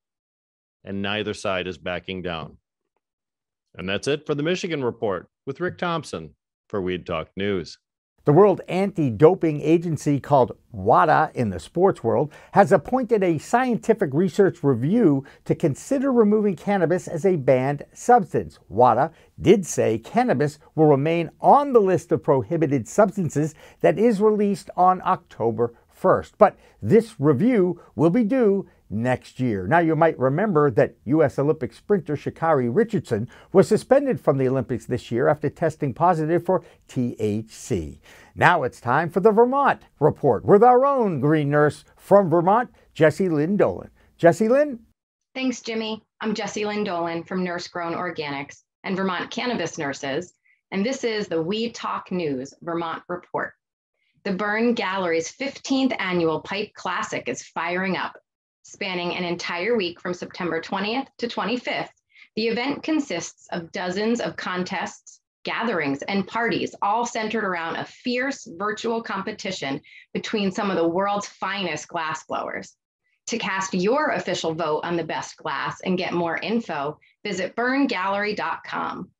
and 0.85 1.01
neither 1.01 1.33
side 1.33 1.67
is 1.67 1.77
backing 1.77 2.21
down. 2.21 2.57
And 3.75 3.89
that's 3.89 4.07
it 4.07 4.25
for 4.25 4.35
the 4.35 4.43
Michigan 4.43 4.83
Report 4.83 5.27
with 5.45 5.59
Rick 5.59 5.77
Thompson 5.77 6.35
for 6.69 6.81
Weed 6.81 7.05
Talk 7.05 7.29
News. 7.35 7.77
The 8.25 8.33
World 8.33 8.61
Anti 8.67 9.11
Doping 9.11 9.61
Agency, 9.61 10.19
called 10.19 10.57
WADA 10.71 11.29
in 11.35 11.51
the 11.51 11.59
sports 11.59 12.03
world, 12.03 12.33
has 12.53 12.71
appointed 12.71 13.21
a 13.21 13.37
scientific 13.37 14.09
research 14.15 14.63
review 14.63 15.23
to 15.45 15.53
consider 15.53 16.11
removing 16.11 16.55
cannabis 16.55 17.07
as 17.07 17.23
a 17.23 17.35
banned 17.35 17.83
substance. 17.93 18.57
WADA 18.67 19.11
did 19.39 19.63
say 19.63 19.99
cannabis 19.99 20.57
will 20.73 20.87
remain 20.87 21.29
on 21.39 21.71
the 21.71 21.79
list 21.79 22.11
of 22.11 22.23
prohibited 22.23 22.87
substances 22.87 23.53
that 23.81 23.99
is 23.99 24.19
released 24.19 24.71
on 24.75 25.03
October 25.05 25.75
1st. 25.95 26.31
But 26.39 26.57
this 26.81 27.19
review 27.19 27.79
will 27.95 28.09
be 28.09 28.23
due 28.23 28.67
next 28.89 29.39
year. 29.39 29.67
Now, 29.67 29.79
you 29.79 29.95
might 29.95 30.17
remember 30.19 30.69
that 30.71 30.95
U.S. 31.05 31.39
Olympic 31.39 31.73
sprinter 31.73 32.15
Sha'Carri 32.15 32.69
Richardson 32.73 33.27
was 33.51 33.67
suspended 33.67 34.19
from 34.19 34.37
the 34.37 34.47
Olympics 34.47 34.85
this 34.85 35.11
year 35.11 35.27
after 35.27 35.49
testing 35.49 35.93
positive 35.93 36.45
for 36.45 36.63
THC. 36.87 37.99
Now 38.35 38.63
it's 38.63 38.81
time 38.81 39.09
for 39.09 39.21
the 39.21 39.31
Vermont 39.31 39.81
Report 39.99 40.45
with 40.45 40.63
our 40.63 40.85
own 40.85 41.19
green 41.19 41.49
nurse 41.49 41.85
from 41.95 42.29
Vermont, 42.29 42.69
Jessie 42.93 43.29
Lynn 43.29 43.57
Dolan. 43.57 43.89
Jessie 44.17 44.49
Lynn? 44.49 44.79
Thanks, 45.33 45.61
Jimmy. 45.61 46.03
I'm 46.21 46.33
Jessie 46.33 46.65
Lynn 46.65 46.83
Dolan 46.83 47.23
from 47.23 47.43
Nurse 47.43 47.67
Grown 47.67 47.93
Organics 47.93 48.63
and 48.83 48.95
Vermont 48.95 49.31
Cannabis 49.31 49.77
Nurses, 49.77 50.33
and 50.71 50.85
this 50.85 51.03
is 51.03 51.27
the 51.27 51.41
Weed 51.41 51.75
Talk 51.75 52.11
News 52.11 52.53
Vermont 52.61 53.03
Report. 53.09 53.53
The 54.23 54.33
Burn 54.33 54.73
Gallery's 54.73 55.31
15th 55.31 55.95
annual 55.99 56.41
Pipe 56.41 56.73
Classic 56.73 57.27
is 57.27 57.43
firing 57.43 57.95
up 57.97 58.17
spanning 58.65 59.15
an 59.15 59.23
entire 59.23 59.77
week 59.77 60.01
from 60.01 60.13
September 60.13 60.59
20th 60.59 61.05
to 61.19 61.27
25th. 61.27 61.89
The 62.35 62.47
event 62.47 62.81
consists 62.81 63.47
of 63.51 63.71
dozens 63.71 64.19
of 64.19 64.35
contests, 64.35 65.21
gatherings, 65.43 66.01
and 66.01 66.27
parties, 66.27 66.73
all 66.81 67.05
centered 67.05 67.43
around 67.43 67.75
a 67.75 67.85
fierce 67.85 68.47
virtual 68.57 69.03
competition 69.03 69.81
between 70.13 70.51
some 70.51 70.71
of 70.71 70.77
the 70.77 70.87
world's 70.87 71.27
finest 71.27 71.87
glassblowers. 71.87 72.71
To 73.27 73.37
cast 73.37 73.75
your 73.75 74.09
official 74.09 74.55
vote 74.55 74.81
on 74.83 74.95
the 74.95 75.03
best 75.03 75.37
glass 75.37 75.79
and 75.85 75.97
get 75.97 76.13
more 76.13 76.37
info, 76.37 76.99
visit 77.23 77.55
burngallery.com. 77.55 79.11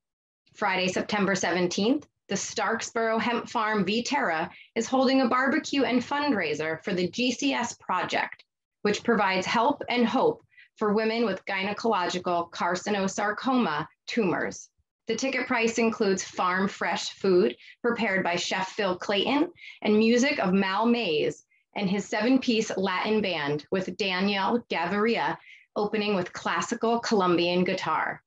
Friday, 0.56 0.88
September 0.88 1.36
17th, 1.36 2.04
the 2.30 2.36
Starksboro 2.36 3.22
Hemp 3.22 3.48
Farm 3.48 3.86
Viterra 3.86 4.50
is 4.74 4.88
holding 4.88 5.22
a 5.22 5.28
barbecue 5.28 5.84
and 5.84 6.02
fundraiser 6.02 6.84
for 6.84 6.96
the 6.96 7.08
GCS 7.08 7.80
project, 7.80 8.44
which 8.86 9.04
provides 9.04 9.48
help 9.48 9.82
and 9.90 10.06
hope 10.06 10.44
for 10.76 10.94
women 10.94 11.26
with 11.26 11.44
gynecological 11.48 12.52
carcinosarcoma 12.52 13.88
tumors. 14.06 14.70
The 15.08 15.16
ticket 15.16 15.48
price 15.48 15.80
includes 15.80 16.24
farm 16.24 16.68
fresh 16.68 17.10
food 17.10 17.58
prepared 17.82 18.24
by 18.24 18.36
Chef 18.36 18.68
Phil 18.74 18.96
Clayton 18.96 19.52
and 19.82 19.98
music 19.98 20.38
of 20.38 20.54
Mal 20.54 20.86
Mays 20.86 21.44
and 21.76 21.90
his 21.90 22.06
seven 22.06 22.38
piece 22.38 22.72
Latin 22.78 23.24
band 23.24 23.66
with 23.72 23.98
Daniel 23.98 24.64
Gaviria 24.70 25.36
opening 25.76 26.14
with 26.14 26.32
classical 26.32 27.00
Colombian 27.00 27.64
guitar. 27.64 28.22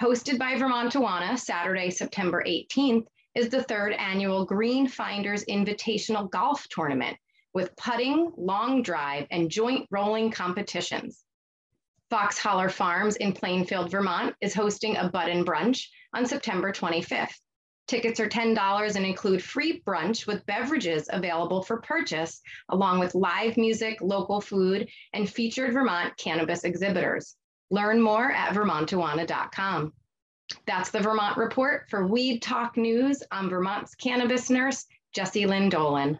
Hosted 0.00 0.38
by 0.38 0.54
Vermontuana 0.54 1.36
Saturday, 1.36 1.90
September 1.90 2.44
18th, 2.46 3.06
is 3.34 3.48
the 3.48 3.64
third 3.64 3.92
annual 3.94 4.44
Green 4.44 4.86
Finders 4.86 5.44
Invitational 5.46 6.30
Golf 6.30 6.64
Tournament, 6.68 7.16
with 7.54 7.74
putting, 7.76 8.32
long 8.36 8.82
drive, 8.82 9.26
and 9.30 9.50
joint 9.50 9.86
rolling 9.90 10.30
competitions. 10.30 11.24
Fox 12.10 12.36
Holler 12.38 12.68
Farms 12.68 13.16
in 13.16 13.32
Plainfield, 13.32 13.90
Vermont 13.90 14.34
is 14.40 14.54
hosting 14.54 14.96
a 14.96 15.08
bud 15.08 15.28
and 15.28 15.46
brunch 15.46 15.86
on 16.12 16.26
September 16.26 16.72
25th. 16.72 17.34
Tickets 17.86 18.18
are 18.18 18.28
$10 18.28 18.96
and 18.96 19.04
include 19.04 19.42
free 19.42 19.82
brunch 19.86 20.26
with 20.26 20.46
beverages 20.46 21.08
available 21.12 21.62
for 21.62 21.80
purchase, 21.80 22.40
along 22.70 22.98
with 22.98 23.14
live 23.14 23.56
music, 23.56 23.98
local 24.00 24.40
food, 24.40 24.88
and 25.12 25.28
featured 25.28 25.72
Vermont 25.72 26.16
cannabis 26.16 26.64
exhibitors. 26.64 27.36
Learn 27.70 28.00
more 28.00 28.30
at 28.30 28.54
vermontuana.com. 28.54 29.92
That's 30.66 30.90
the 30.90 31.00
Vermont 31.00 31.36
Report 31.36 31.88
for 31.90 32.06
Weed 32.06 32.42
Talk 32.42 32.76
News. 32.76 33.22
I'm 33.30 33.50
Vermont's 33.50 33.94
cannabis 33.94 34.50
nurse, 34.50 34.86
Jessie 35.14 35.46
Lynn 35.46 35.68
Dolan. 35.68 36.18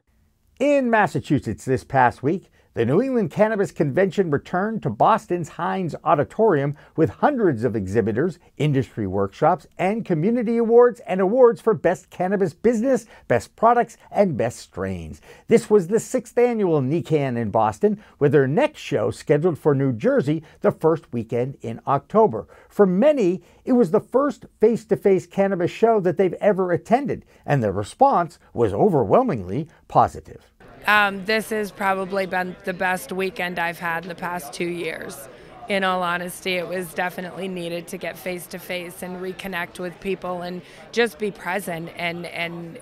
In 0.61 0.89
Massachusetts 0.89 1.65
this 1.65 1.83
past 1.83 2.23
week, 2.23 2.49
the 2.75 2.85
New 2.85 3.01
England 3.01 3.31
Cannabis 3.31 3.71
Convention 3.71 4.33
returned 4.33 4.83
to 4.83 4.91
Boston's 4.91 5.51
Hynes 5.51 5.95
Auditorium 6.03 6.77
with 6.97 7.09
hundreds 7.09 7.63
of 7.63 7.77
exhibitors, 7.77 8.41
industry 8.57 9.07
workshops, 9.07 9.65
and 9.79 10.05
community 10.05 10.57
awards 10.57 11.01
and 11.07 11.21
awards 11.21 11.61
for 11.61 11.73
Best 11.73 12.11
Cannabis 12.11 12.53
Business, 12.53 13.07
Best 13.29 13.55
Products, 13.55 13.97
and 14.11 14.37
Best 14.37 14.59
Strains. 14.59 15.21
This 15.47 15.71
was 15.71 15.87
the 15.87 16.01
sixth 16.01 16.37
annual 16.37 16.83
NECANN 16.83 17.37
in 17.37 17.53
Boston, 17.53 18.03
with 18.19 18.33
their 18.33 18.49
next 18.49 18.81
show 18.81 19.13
scheduled 19.13 19.57
for 19.57 19.73
New 19.73 19.93
Jersey 19.93 20.43
the 20.61 20.73
first 20.73 21.13
weekend 21.13 21.57
in 21.61 21.81
October. 21.87 22.49
For 22.69 22.87
many, 22.87 23.41
it 23.65 23.75
was 23.75 23.93
the 23.93 24.01
first 24.01 24.47
face 24.61 24.85
to 24.87 24.97
face 24.97 25.29
cannabis 25.29 25.71
show 25.71 26.01
that 26.01 26.17
they've 26.17 26.35
ever 26.35 26.73
attended, 26.73 27.25
and 27.47 27.63
the 27.63 27.71
response 27.71 28.41
was 28.53 28.73
overwhelmingly 28.73 29.69
positive. 29.87 30.51
Um, 30.87 31.25
this 31.25 31.51
has 31.51 31.71
probably 31.71 32.27
been 32.27 32.57
the 32.65 32.75
best 32.75 33.13
weekend 33.13 33.59
I've 33.59 33.79
had 33.79 34.05
in 34.05 34.09
the 34.09 34.15
past 34.15 34.53
two 34.53 34.69
years. 34.69 35.29
In 35.69 35.83
all 35.83 36.03
honesty, 36.03 36.55
it 36.55 36.69
was 36.69 36.93
definitely 36.93 37.49
needed 37.49 37.87
to 37.89 37.97
get 37.97 38.19
face 38.19 38.47
to 38.49 38.59
face 38.59 39.03
and 39.03 39.17
reconnect 39.17 39.79
with 39.79 39.99
people 40.01 40.43
and 40.43 40.61
just 40.93 41.19
be 41.19 41.31
present 41.31 41.89
and 41.97 42.27
and 42.27 42.79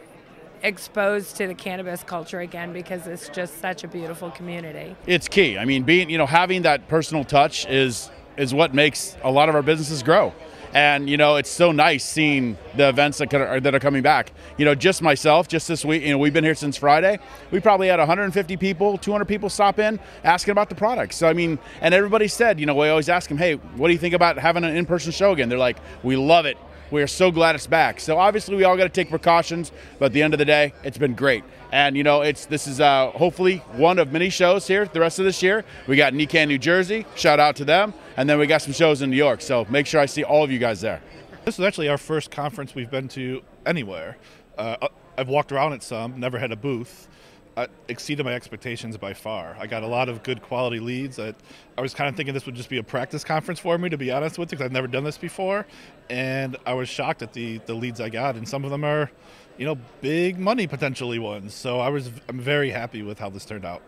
exposed 0.64 1.36
to 1.36 1.46
the 1.46 1.54
cannabis 1.54 2.02
culture 2.04 2.40
again 2.40 2.72
because 2.72 3.06
it's 3.06 3.28
just 3.28 3.60
such 3.60 3.84
a 3.84 3.88
beautiful 3.88 4.30
community. 4.30 4.96
It's 5.06 5.28
key. 5.28 5.58
I 5.58 5.64
mean, 5.64 5.84
being 5.84 6.10
you 6.10 6.18
know 6.18 6.26
having 6.26 6.62
that 6.62 6.88
personal 6.88 7.22
touch 7.24 7.66
is 7.66 8.10
is 8.36 8.52
what 8.52 8.74
makes 8.74 9.16
a 9.22 9.30
lot 9.30 9.48
of 9.48 9.54
our 9.54 9.62
businesses 9.62 10.02
grow. 10.02 10.34
And 10.72 11.08
you 11.08 11.16
know, 11.16 11.36
it's 11.36 11.50
so 11.50 11.70
nice 11.72 12.04
seeing 12.04 12.56
the 12.76 12.88
events 12.88 13.18
that 13.18 13.32
are, 13.34 13.60
that 13.60 13.74
are 13.74 13.80
coming 13.80 14.02
back. 14.02 14.32
You 14.56 14.64
know, 14.64 14.74
just 14.74 15.02
myself, 15.02 15.48
just 15.48 15.68
this 15.68 15.84
week, 15.84 16.02
you 16.02 16.10
know, 16.10 16.18
we've 16.18 16.32
been 16.32 16.44
here 16.44 16.54
since 16.54 16.76
Friday. 16.76 17.18
We 17.50 17.60
probably 17.60 17.88
had 17.88 17.98
150 17.98 18.56
people, 18.56 18.96
200 18.96 19.26
people 19.26 19.50
stop 19.50 19.78
in 19.78 20.00
asking 20.24 20.52
about 20.52 20.68
the 20.68 20.74
products. 20.74 21.16
So 21.16 21.28
I 21.28 21.34
mean, 21.34 21.58
and 21.80 21.92
everybody 21.92 22.28
said, 22.28 22.58
you 22.58 22.66
know, 22.66 22.74
we 22.74 22.88
always 22.88 23.08
ask 23.08 23.28
them, 23.28 23.38
hey, 23.38 23.54
what 23.54 23.88
do 23.88 23.92
you 23.92 23.98
think 23.98 24.14
about 24.14 24.38
having 24.38 24.64
an 24.64 24.74
in-person 24.76 25.12
show 25.12 25.32
again? 25.32 25.48
They're 25.48 25.58
like, 25.58 25.78
we 26.02 26.16
love 26.16 26.46
it. 26.46 26.56
We 26.92 27.02
are 27.02 27.06
so 27.06 27.30
glad 27.30 27.54
it's 27.54 27.66
back. 27.66 28.00
So 28.00 28.18
obviously, 28.18 28.54
we 28.54 28.64
all 28.64 28.76
got 28.76 28.82
to 28.82 28.90
take 28.90 29.08
precautions, 29.08 29.72
but 29.98 30.06
at 30.06 30.12
the 30.12 30.22
end 30.22 30.34
of 30.34 30.38
the 30.38 30.44
day, 30.44 30.74
it's 30.84 30.98
been 30.98 31.14
great. 31.14 31.42
And 31.72 31.96
you 31.96 32.04
know, 32.04 32.20
it's 32.20 32.44
this 32.44 32.66
is 32.66 32.80
uh, 32.80 33.10
hopefully 33.12 33.58
one 33.76 33.98
of 33.98 34.12
many 34.12 34.28
shows 34.28 34.66
here 34.66 34.84
the 34.84 35.00
rest 35.00 35.18
of 35.18 35.24
this 35.24 35.42
year. 35.42 35.64
We 35.86 35.96
got 35.96 36.12
NECANN, 36.12 36.48
New 36.48 36.58
Jersey. 36.58 37.06
Shout 37.14 37.40
out 37.40 37.56
to 37.56 37.64
them, 37.64 37.94
and 38.16 38.28
then 38.28 38.38
we 38.38 38.46
got 38.46 38.62
some 38.62 38.72
shows 38.72 39.02
in 39.02 39.10
New 39.10 39.16
York. 39.16 39.40
So 39.40 39.66
make 39.68 39.86
sure 39.86 40.00
I 40.00 40.06
see 40.06 40.24
all 40.24 40.44
of 40.44 40.50
you 40.50 40.58
guys 40.58 40.80
there. 40.80 41.02
This 41.44 41.58
is 41.58 41.64
actually 41.64 41.88
our 41.88 41.98
first 41.98 42.30
conference 42.30 42.74
we've 42.74 42.90
been 42.90 43.08
to 43.08 43.42
anywhere. 43.66 44.16
Uh, 44.56 44.88
I've 45.18 45.28
walked 45.28 45.52
around 45.52 45.72
at 45.72 45.82
some, 45.82 46.18
never 46.20 46.38
had 46.38 46.52
a 46.52 46.56
booth. 46.56 47.08
Uh, 47.54 47.66
exceeded 47.88 48.24
my 48.24 48.32
expectations 48.32 48.96
by 48.96 49.12
far. 49.12 49.54
I 49.60 49.66
got 49.66 49.82
a 49.82 49.86
lot 49.86 50.08
of 50.08 50.22
good 50.22 50.40
quality 50.40 50.80
leads. 50.80 51.18
I, 51.18 51.34
I 51.76 51.82
was 51.82 51.92
kind 51.92 52.08
of 52.08 52.16
thinking 52.16 52.32
this 52.32 52.46
would 52.46 52.54
just 52.54 52.70
be 52.70 52.78
a 52.78 52.82
practice 52.82 53.24
conference 53.24 53.60
for 53.60 53.76
me, 53.76 53.90
to 53.90 53.98
be 53.98 54.10
honest 54.10 54.38
with 54.38 54.50
you, 54.50 54.56
because 54.56 54.64
I've 54.64 54.72
never 54.72 54.86
done 54.86 55.04
this 55.04 55.18
before. 55.18 55.66
And 56.08 56.56
I 56.64 56.72
was 56.72 56.88
shocked 56.88 57.20
at 57.20 57.34
the, 57.34 57.58
the 57.66 57.74
leads 57.74 58.00
I 58.00 58.08
got, 58.08 58.36
and 58.36 58.48
some 58.48 58.64
of 58.64 58.70
them 58.70 58.84
are, 58.84 59.10
you 59.58 59.66
know, 59.66 59.76
big 60.00 60.38
money 60.38 60.66
potentially 60.66 61.18
ones. 61.18 61.52
So 61.52 61.78
I 61.78 61.90
was 61.90 62.10
I'm 62.26 62.40
very 62.40 62.70
happy 62.70 63.02
with 63.02 63.18
how 63.18 63.28
this 63.28 63.44
turned 63.44 63.66
out. 63.66 63.82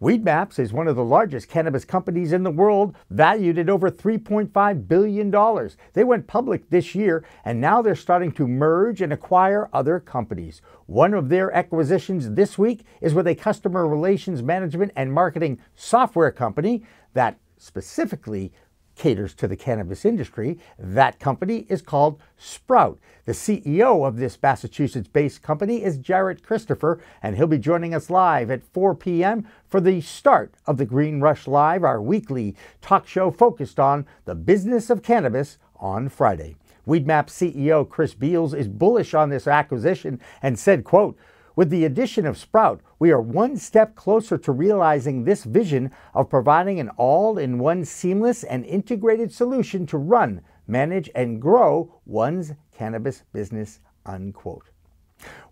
Weedmaps 0.00 0.58
is 0.58 0.72
one 0.72 0.88
of 0.88 0.96
the 0.96 1.04
largest 1.04 1.50
cannabis 1.50 1.84
companies 1.84 2.32
in 2.32 2.42
the 2.42 2.50
world, 2.50 2.96
valued 3.10 3.58
at 3.58 3.68
over 3.68 3.90
$3.5 3.90 4.88
billion. 4.88 5.70
They 5.92 6.04
went 6.04 6.26
public 6.26 6.70
this 6.70 6.94
year, 6.94 7.22
and 7.44 7.60
now 7.60 7.82
they're 7.82 7.94
starting 7.94 8.32
to 8.32 8.48
merge 8.48 9.02
and 9.02 9.12
acquire 9.12 9.68
other 9.74 10.00
companies. 10.00 10.62
One 10.86 11.12
of 11.12 11.28
their 11.28 11.52
acquisitions 11.52 12.30
this 12.30 12.56
week 12.56 12.86
is 13.02 13.12
with 13.12 13.26
a 13.26 13.34
customer 13.34 13.86
relations 13.86 14.42
management 14.42 14.92
and 14.96 15.12
marketing 15.12 15.58
software 15.74 16.30
company 16.30 16.82
that 17.12 17.38
specifically 17.58 18.54
caters 19.00 19.32
to 19.32 19.48
the 19.48 19.56
cannabis 19.56 20.04
industry. 20.04 20.58
That 20.78 21.18
company 21.18 21.64
is 21.70 21.80
called 21.80 22.20
Sprout. 22.36 22.98
The 23.24 23.32
CEO 23.32 24.06
of 24.06 24.18
this 24.18 24.38
Massachusetts 24.42 25.08
based 25.08 25.42
company 25.42 25.82
is 25.82 25.96
Jarrett 25.96 26.42
Christopher, 26.42 27.00
and 27.22 27.34
he'll 27.34 27.46
be 27.46 27.56
joining 27.56 27.94
us 27.94 28.10
live 28.10 28.50
at 28.50 28.62
4 28.62 28.94
p.m. 28.94 29.48
for 29.66 29.80
the 29.80 30.02
start 30.02 30.52
of 30.66 30.76
the 30.76 30.84
Green 30.84 31.18
Rush 31.18 31.48
Live, 31.48 31.82
our 31.82 32.02
weekly 32.02 32.54
talk 32.82 33.08
show 33.08 33.30
focused 33.30 33.80
on 33.80 34.06
the 34.26 34.34
business 34.34 34.90
of 34.90 35.02
cannabis 35.02 35.56
on 35.76 36.10
Friday. 36.10 36.56
Weedmap 36.86 37.28
CEO 37.28 37.88
Chris 37.88 38.12
Beals 38.12 38.52
is 38.52 38.68
bullish 38.68 39.14
on 39.14 39.30
this 39.30 39.46
acquisition 39.46 40.20
and 40.42 40.58
said, 40.58 40.84
quote, 40.84 41.16
with 41.56 41.70
the 41.70 41.84
addition 41.84 42.26
of 42.26 42.38
Sprout, 42.38 42.80
we 42.98 43.10
are 43.10 43.20
one 43.20 43.56
step 43.56 43.94
closer 43.94 44.38
to 44.38 44.52
realizing 44.52 45.24
this 45.24 45.44
vision 45.44 45.90
of 46.14 46.30
providing 46.30 46.80
an 46.80 46.90
all 46.90 47.38
in 47.38 47.58
one 47.58 47.84
seamless 47.84 48.44
and 48.44 48.64
integrated 48.64 49.32
solution 49.32 49.86
to 49.86 49.98
run, 49.98 50.42
manage, 50.66 51.10
and 51.14 51.40
grow 51.40 51.94
one's 52.06 52.52
cannabis 52.72 53.24
business. 53.32 53.80
Unquote. 54.06 54.70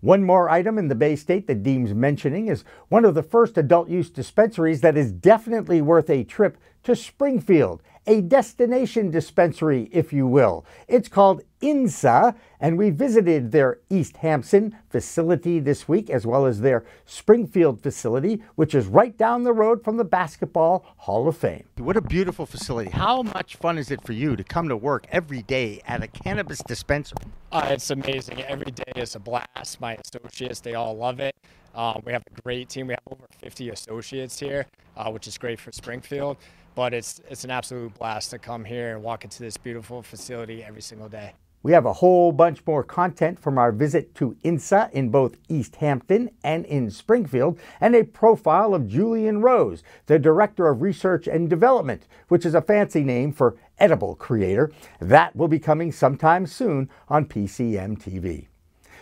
One 0.01 0.23
more 0.23 0.49
item 0.49 0.77
in 0.77 0.87
the 0.87 0.95
Bay 0.95 1.15
State 1.15 1.45
that 1.47 1.61
deems 1.61 1.93
mentioning 1.93 2.47
is 2.47 2.63
one 2.87 3.05
of 3.05 3.13
the 3.13 3.21
first 3.21 3.57
adult 3.57 3.89
use 3.89 4.09
dispensaries 4.09 4.81
that 4.81 4.97
is 4.97 5.11
definitely 5.11 5.81
worth 5.81 6.09
a 6.09 6.23
trip 6.23 6.57
to 6.83 6.95
Springfield 6.95 7.83
a 8.09 8.21
destination 8.21 9.11
dispensary, 9.11 9.87
if 9.91 10.11
you 10.11 10.25
will. 10.25 10.65
It's 10.87 11.07
called 11.07 11.43
INSA, 11.61 12.33
and 12.59 12.75
we 12.75 12.89
visited 12.89 13.51
their 13.51 13.81
East 13.91 14.17
Hampton 14.17 14.75
facility 14.89 15.59
this 15.59 15.87
week, 15.87 16.09
as 16.09 16.25
well 16.25 16.47
as 16.47 16.61
their 16.61 16.83
Springfield 17.05 17.83
facility, 17.83 18.41
which 18.55 18.73
is 18.73 18.87
right 18.87 19.15
down 19.15 19.43
the 19.43 19.53
road 19.53 19.83
from 19.83 19.97
the 19.97 20.03
Basketball 20.03 20.83
Hall 20.97 21.27
of 21.27 21.37
Fame. 21.37 21.65
What 21.77 21.97
a 21.97 22.01
beautiful 22.01 22.47
facility. 22.47 22.89
How 22.89 23.21
much 23.21 23.57
fun 23.57 23.77
is 23.77 23.91
it 23.91 24.01
for 24.03 24.13
you 24.13 24.35
to 24.35 24.43
come 24.43 24.67
to 24.69 24.75
work 24.75 25.05
every 25.11 25.43
day 25.43 25.79
at 25.85 26.01
a 26.01 26.07
cannabis 26.07 26.63
dispensary? 26.63 27.27
Uh, 27.51 27.67
it's 27.69 27.91
amazing. 27.91 28.41
Every 28.41 28.71
day 28.71 28.91
is 28.95 29.13
a 29.13 29.19
blast. 29.19 29.79
My 29.79 29.95
associates, 30.03 30.61
they 30.61 30.73
all 30.73 30.97
love 30.97 31.19
it. 31.19 31.35
Um, 31.75 32.01
we 32.03 32.11
have 32.13 32.23
a 32.35 32.41
great 32.41 32.69
team. 32.69 32.87
We 32.87 32.93
have 32.93 33.03
over 33.11 33.25
50 33.39 33.69
associates 33.69 34.39
here, 34.39 34.65
uh, 34.97 35.11
which 35.11 35.27
is 35.27 35.37
great 35.37 35.59
for 35.59 35.71
Springfield 35.71 36.37
but 36.79 36.93
it's 36.93 37.19
it's 37.29 37.43
an 37.43 37.51
absolute 37.51 37.93
blast 37.95 38.29
to 38.29 38.39
come 38.39 38.63
here 38.63 38.95
and 38.95 39.03
walk 39.03 39.25
into 39.25 39.43
this 39.43 39.57
beautiful 39.57 40.01
facility 40.01 40.63
every 40.63 40.81
single 40.81 41.09
day. 41.09 41.33
We 41.61 41.73
have 41.73 41.85
a 41.85 41.91
whole 41.91 42.31
bunch 42.31 42.65
more 42.65 42.85
content 42.85 43.37
from 43.37 43.57
our 43.57 43.73
visit 43.73 44.15
to 44.15 44.37
INSA 44.45 44.89
in 44.93 45.09
both 45.09 45.35
East 45.49 45.75
Hampton 45.75 46.29
and 46.41 46.65
in 46.65 46.89
Springfield, 46.89 47.59
and 47.81 47.93
a 47.97 48.05
profile 48.05 48.73
of 48.73 48.87
Julian 48.87 49.41
Rose, 49.41 49.83
the 50.05 50.17
Director 50.17 50.69
of 50.69 50.81
Research 50.81 51.27
and 51.27 51.49
Development, 51.49 52.07
which 52.29 52.45
is 52.45 52.55
a 52.55 52.61
fancy 52.61 53.03
name 53.03 53.33
for 53.33 53.57
edible 53.77 54.15
creator. 54.15 54.71
That 55.01 55.35
will 55.35 55.49
be 55.49 55.59
coming 55.59 55.91
sometime 55.91 56.47
soon 56.47 56.89
on 57.09 57.25
PCM 57.25 58.01
TV. 58.01 58.47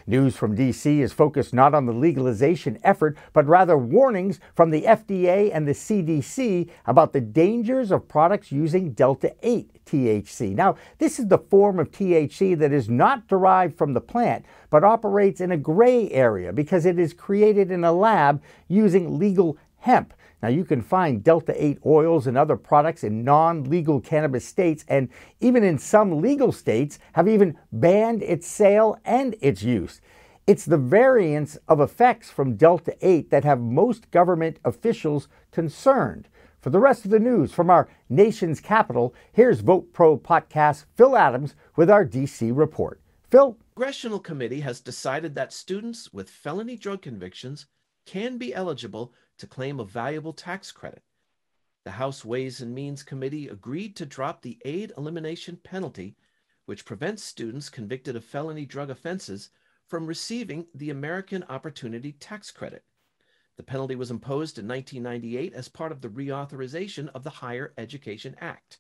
News 0.09 0.37
from 0.37 0.55
D.C. 0.55 1.01
is 1.01 1.11
focused 1.11 1.53
not 1.53 1.73
on 1.73 1.85
the 1.85 1.91
legalization 1.91 2.79
effort, 2.81 3.17
but 3.33 3.45
rather 3.45 3.77
warnings 3.77 4.39
from 4.55 4.69
the 4.69 4.83
FDA 4.83 5.51
and 5.53 5.67
the 5.67 5.73
CDC 5.73 6.69
about 6.85 7.11
the 7.11 7.19
dangers 7.19 7.91
of 7.91 8.07
products 8.07 8.49
using 8.49 8.93
Delta 8.93 9.35
8 9.43 9.83
THC. 9.85 10.55
Now, 10.55 10.75
this 10.97 11.19
is 11.19 11.27
the 11.27 11.37
form 11.37 11.77
of 11.77 11.91
THC 11.91 12.57
that 12.57 12.71
is 12.71 12.89
not 12.89 13.27
derived 13.27 13.77
from 13.77 13.93
the 13.93 14.01
plant, 14.01 14.45
but 14.69 14.85
operates 14.85 15.41
in 15.41 15.51
a 15.51 15.57
gray 15.57 16.09
area 16.11 16.53
because 16.53 16.85
it 16.85 16.97
is 16.97 17.13
created 17.13 17.69
in 17.69 17.83
a 17.83 17.91
lab 17.91 18.41
using 18.69 19.19
legal 19.19 19.57
hemp. 19.79 20.13
Now, 20.41 20.50
you 20.50 20.65
can 20.65 20.81
find 20.81 21.24
Delta 21.24 21.53
8 21.62 21.79
oils 21.86 22.27
and 22.27 22.38
other 22.38 22.57
products 22.57 23.03
in 23.03 23.24
non 23.24 23.63
legal 23.63 24.00
cannabis 24.00 24.46
states, 24.46 24.86
and 24.88 25.10
even 25.39 25.63
in 25.63 25.79
some 25.79 26.22
legal 26.22 26.51
states, 26.51 27.00
have 27.13 27.27
even 27.27 27.57
banned 27.72 28.22
its 28.22 28.48
sale 28.48 29.00
and 29.03 29.36
its 29.41 29.63
use. 29.63 30.00
It's 30.46 30.63
the 30.63 30.77
variants 30.77 31.57
of 31.67 31.81
effects 31.81 32.29
from 32.29 32.55
Delta 32.55 32.96
8 33.01 33.31
that 33.31 33.43
have 33.43 33.60
most 33.60 34.12
government 34.12 34.60
officials 34.63 35.27
concerned. 35.51 36.29
For 36.62 36.69
the 36.69 36.79
rest 36.79 37.03
of 37.05 37.12
the 37.12 37.19
news 37.19 37.51
from 37.51 37.69
our 37.69 37.89
nation's 38.07 38.60
capital, 38.60 39.13
here's 39.31 39.62
Vote 39.62 39.91
Pro 39.91 40.17
podcast 40.17 40.86
Phil 40.96 41.17
Adams 41.17 41.55
with 41.75 41.89
our 41.89 42.05
DC 42.05 42.51
report. 42.55 43.01
Phil? 43.29 43.57
Congressional 43.75 44.19
Committee 44.19 44.62
has 44.62 44.79
decided 44.79 45.36
that 45.36 45.51
students 45.51 46.13
with 46.13 46.29
felony 46.29 46.77
drug 46.77 47.01
convictions 47.01 47.65
can 48.05 48.38
be 48.38 48.53
eligible 48.53 49.13
to 49.38 49.48
claim 49.48 49.79
a 49.79 49.86
valuable 49.86 50.34
tax 50.34 50.72
credit. 50.72 51.03
The 51.84 51.91
House 51.91 52.25
Ways 52.25 52.62
and 52.62 52.75
Means 52.75 53.03
Committee 53.03 53.48
agreed 53.48 53.96
to 53.96 54.06
drop 54.06 54.41
the 54.41 54.60
aid 54.65 54.91
elimination 54.98 55.58
penalty, 55.63 56.17
which 56.65 56.86
prevents 56.86 57.24
students 57.24 57.70
convicted 57.70 58.15
of 58.15 58.25
felony 58.25 58.65
drug 58.65 58.89
offenses 58.89 59.50
from 59.88 60.06
receiving 60.06 60.67
the 60.75 60.90
American 60.90 61.44
Opportunity 61.44 62.11
Tax 62.11 62.51
Credit. 62.51 62.83
The 63.55 63.64
penalty 63.64 63.96
was 63.96 64.11
imposed 64.11 64.59
in 64.59 64.68
1998 64.68 65.53
as 65.53 65.70
part 65.70 65.92
of 65.92 66.01
the 66.01 66.09
reauthorization 66.09 67.09
of 67.16 67.24
the 67.24 67.29
Higher 67.29 67.74
Education 67.77 68.35
Act. 68.40 68.79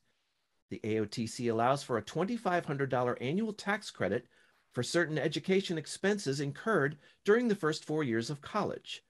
The 0.69 0.81
AOTC 0.83 1.49
allows 1.49 1.83
for 1.83 1.97
a 1.97 2.03
$2,500 2.03 3.17
annual 3.21 3.53
tax 3.53 3.89
credit 3.89 4.27
for 4.73 4.83
certain 4.83 5.17
education 5.17 5.77
expenses 5.77 6.41
incurred 6.41 6.97
during 7.23 7.47
the 7.47 7.55
first 7.55 7.85
four 7.85 8.03
years 8.03 8.29
of 8.29 8.41
college. 8.41 9.03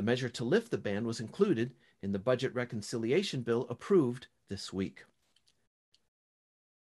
The 0.00 0.06
measure 0.06 0.30
to 0.30 0.44
lift 0.44 0.70
the 0.70 0.78
ban 0.78 1.06
was 1.06 1.20
included 1.20 1.74
in 2.00 2.12
the 2.12 2.18
budget 2.18 2.54
reconciliation 2.54 3.42
bill 3.42 3.66
approved 3.68 4.28
this 4.48 4.72
week. 4.72 5.04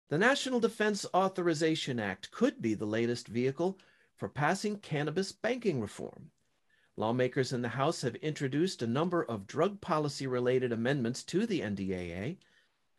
The 0.09 0.19
National 0.19 0.59
Defense 0.59 1.07
Authorization 1.11 1.99
Act 1.99 2.29
could 2.29 2.61
be 2.61 2.75
the 2.75 2.85
latest 2.85 3.27
vehicle 3.27 3.79
for 4.15 4.29
passing 4.29 4.77
cannabis 4.77 5.31
banking 5.31 5.81
reform. 5.81 6.29
Lawmakers 6.97 7.51
in 7.51 7.63
the 7.63 7.69
House 7.69 8.03
have 8.03 8.13
introduced 8.17 8.83
a 8.83 8.85
number 8.85 9.23
of 9.23 9.47
drug 9.47 9.81
policy 9.81 10.27
related 10.27 10.71
amendments 10.71 11.23
to 11.23 11.47
the 11.47 11.61
NDAA, 11.61 12.37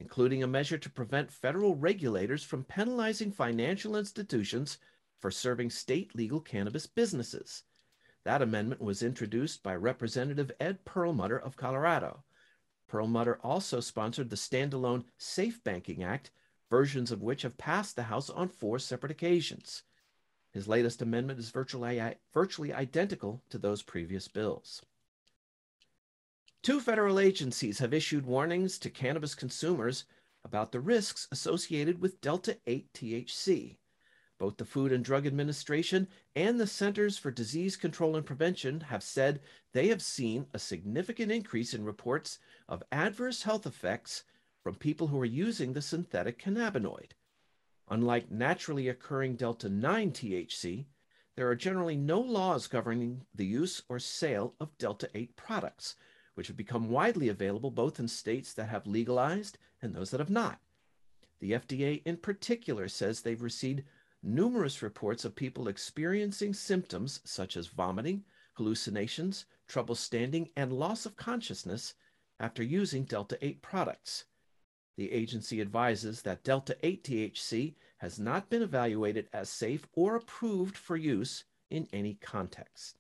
including 0.01 0.42
a 0.42 0.49
measure 0.49 0.79
to 0.79 0.90
prevent 0.90 1.31
federal 1.31 1.77
regulators 1.77 2.42
from 2.42 2.64
penalizing 2.64 3.31
financial 3.31 3.96
institutions 3.96 4.79
for 5.20 5.31
serving 5.31 5.70
state 5.70 6.16
legal 6.16 6.40
cannabis 6.40 6.88
businesses. 6.88 7.62
That 8.24 8.42
amendment 8.42 8.83
was 8.83 9.02
introduced 9.02 9.62
by 9.62 9.74
Representative 9.74 10.52
Ed 10.61 10.85
Perlmutter 10.85 11.38
of 11.38 11.56
Colorado. 11.56 12.24
Perlmutter 12.87 13.38
also 13.42 13.80
sponsored 13.80 14.30
the 14.30 14.37
standalone 14.37 15.04
Safe 15.16 15.62
Banking 15.64 16.02
Act, 16.02 16.30
versions 16.68 17.11
of 17.11 17.22
which 17.22 17.42
have 17.42 17.56
passed 17.56 17.96
the 17.96 18.04
House 18.04 18.28
on 18.28 18.48
four 18.48 18.78
separate 18.78 19.12
occasions. 19.12 19.85
His 20.50 20.68
latest 20.68 21.00
amendment 21.00 21.38
is 21.38 21.50
virtually, 21.50 22.14
virtually 22.35 22.72
identical 22.72 23.42
to 23.48 23.59
those 23.59 23.83
previous 23.83 24.28
bills. 24.28 24.83
Two 26.62 26.80
federal 26.80 27.18
agencies 27.18 27.78
have 27.78 27.94
issued 27.94 28.26
warnings 28.26 28.78
to 28.80 28.90
cannabis 28.90 29.35
consumers 29.35 30.04
about 30.44 30.72
the 30.72 30.80
risks 30.80 31.26
associated 31.30 32.00
with 32.00 32.20
Delta 32.20 32.59
8 32.66 32.92
THC. 32.92 33.78
Both 34.40 34.57
the 34.57 34.64
Food 34.64 34.90
and 34.90 35.05
Drug 35.05 35.26
Administration 35.26 36.09
and 36.35 36.59
the 36.59 36.66
Centers 36.66 37.18
for 37.18 37.31
Disease 37.31 37.76
Control 37.76 38.16
and 38.16 38.24
Prevention 38.24 38.81
have 38.81 39.03
said 39.03 39.42
they 39.74 39.88
have 39.88 40.00
seen 40.00 40.46
a 40.55 40.59
significant 40.59 41.31
increase 41.31 41.74
in 41.74 41.85
reports 41.85 42.38
of 42.66 42.83
adverse 42.90 43.42
health 43.42 43.66
effects 43.66 44.24
from 44.62 44.76
people 44.76 45.09
who 45.09 45.20
are 45.20 45.26
using 45.26 45.74
the 45.74 45.83
synthetic 45.83 46.42
cannabinoid. 46.42 47.11
Unlike 47.90 48.31
naturally 48.31 48.88
occurring 48.88 49.37
Delta 49.37 49.68
9 49.68 50.11
THC, 50.11 50.87
there 51.37 51.48
are 51.50 51.55
generally 51.55 51.96
no 51.96 52.18
laws 52.18 52.66
governing 52.66 53.26
the 53.35 53.44
use 53.44 53.83
or 53.90 53.98
sale 53.98 54.55
of 54.59 54.79
Delta 54.79 55.11
8 55.14 55.37
products, 55.37 55.96
which 56.33 56.46
have 56.46 56.57
become 56.57 56.88
widely 56.88 57.29
available 57.29 57.70
both 57.70 58.00
in 58.00 58.09
states 58.09 58.55
that 58.55 58.70
have 58.70 58.87
legalized 58.87 59.59
and 59.83 59.94
those 59.94 60.11
that 60.12 60.20
have 60.20 60.31
not. 60.31 60.61
The 61.40 61.53
FDA, 61.53 62.00
in 62.07 62.16
particular, 62.16 62.88
says 62.88 63.20
they've 63.20 63.42
received 63.42 63.83
numerous 64.22 64.83
reports 64.83 65.24
of 65.24 65.35
people 65.35 65.68
experiencing 65.68 66.52
symptoms 66.52 67.20
such 67.24 67.56
as 67.56 67.68
vomiting, 67.68 68.24
hallucinations, 68.54 69.46
trouble 69.66 69.94
standing, 69.94 70.48
and 70.56 70.72
loss 70.72 71.06
of 71.06 71.16
consciousness 71.16 71.94
after 72.38 72.62
using 72.62 73.04
Delta 73.04 73.38
8 73.40 73.62
products. 73.62 74.24
The 74.96 75.12
agency 75.12 75.61
advises 75.61 76.22
that 76.22 76.44
Delta 76.44 76.76
8 76.83 77.04
THC 77.04 77.74
has 77.98 78.18
not 78.18 78.50
been 78.50 78.62
evaluated 78.62 79.28
as 79.33 79.48
safe 79.48 79.87
or 79.92 80.16
approved 80.16 80.76
for 80.76 80.96
use 80.96 81.44
in 81.70 81.88
any 81.92 82.14
context. 82.14 82.98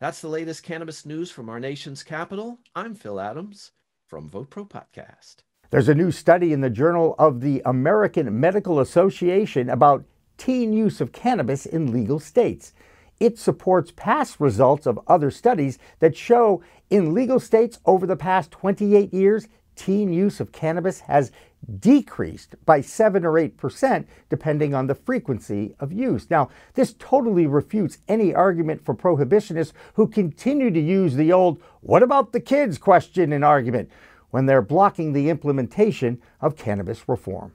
That's 0.00 0.20
the 0.20 0.28
latest 0.28 0.62
cannabis 0.62 1.06
news 1.06 1.30
from 1.30 1.48
our 1.48 1.60
nation's 1.60 2.02
capital. 2.02 2.58
I'm 2.74 2.94
Phil 2.94 3.20
Adams 3.20 3.72
from 4.06 4.28
Vote 4.28 4.50
Pro 4.50 4.64
Podcast. 4.64 5.36
There's 5.76 5.90
a 5.90 5.94
new 5.94 6.10
study 6.10 6.54
in 6.54 6.62
the 6.62 6.70
Journal 6.70 7.14
of 7.18 7.42
the 7.42 7.60
American 7.66 8.40
Medical 8.40 8.80
Association 8.80 9.68
about 9.68 10.06
teen 10.38 10.72
use 10.72 11.02
of 11.02 11.12
cannabis 11.12 11.66
in 11.66 11.92
legal 11.92 12.18
states. 12.18 12.72
It 13.20 13.38
supports 13.38 13.92
past 13.94 14.40
results 14.40 14.86
of 14.86 14.98
other 15.06 15.30
studies 15.30 15.78
that 15.98 16.16
show 16.16 16.62
in 16.88 17.12
legal 17.12 17.38
states 17.38 17.78
over 17.84 18.06
the 18.06 18.16
past 18.16 18.50
28 18.52 19.12
years, 19.12 19.48
teen 19.74 20.14
use 20.14 20.40
of 20.40 20.50
cannabis 20.50 21.00
has 21.00 21.30
decreased 21.78 22.54
by 22.64 22.80
7 22.80 23.26
or 23.26 23.34
8%, 23.34 24.06
depending 24.30 24.72
on 24.72 24.86
the 24.86 24.94
frequency 24.94 25.74
of 25.78 25.92
use. 25.92 26.30
Now, 26.30 26.48
this 26.72 26.94
totally 26.98 27.46
refutes 27.46 27.98
any 28.08 28.34
argument 28.34 28.82
for 28.82 28.94
prohibitionists 28.94 29.74
who 29.92 30.06
continue 30.06 30.70
to 30.70 30.80
use 30.80 31.16
the 31.16 31.34
old, 31.34 31.60
what 31.82 32.02
about 32.02 32.32
the 32.32 32.40
kids 32.40 32.78
question 32.78 33.30
and 33.30 33.44
argument 33.44 33.90
when 34.36 34.44
they're 34.44 34.60
blocking 34.60 35.14
the 35.14 35.30
implementation 35.30 36.20
of 36.42 36.58
cannabis 36.58 37.08
reform. 37.08 37.54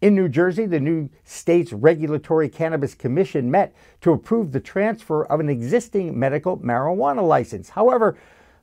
In 0.00 0.14
New 0.14 0.30
Jersey, 0.30 0.64
the 0.64 0.80
new 0.80 1.10
state's 1.24 1.74
Regulatory 1.74 2.48
Cannabis 2.48 2.94
Commission 2.94 3.50
met 3.50 3.74
to 4.00 4.12
approve 4.12 4.50
the 4.50 4.60
transfer 4.60 5.26
of 5.26 5.40
an 5.40 5.50
existing 5.50 6.18
medical 6.18 6.56
marijuana 6.56 7.22
license. 7.22 7.68
However, 7.68 8.16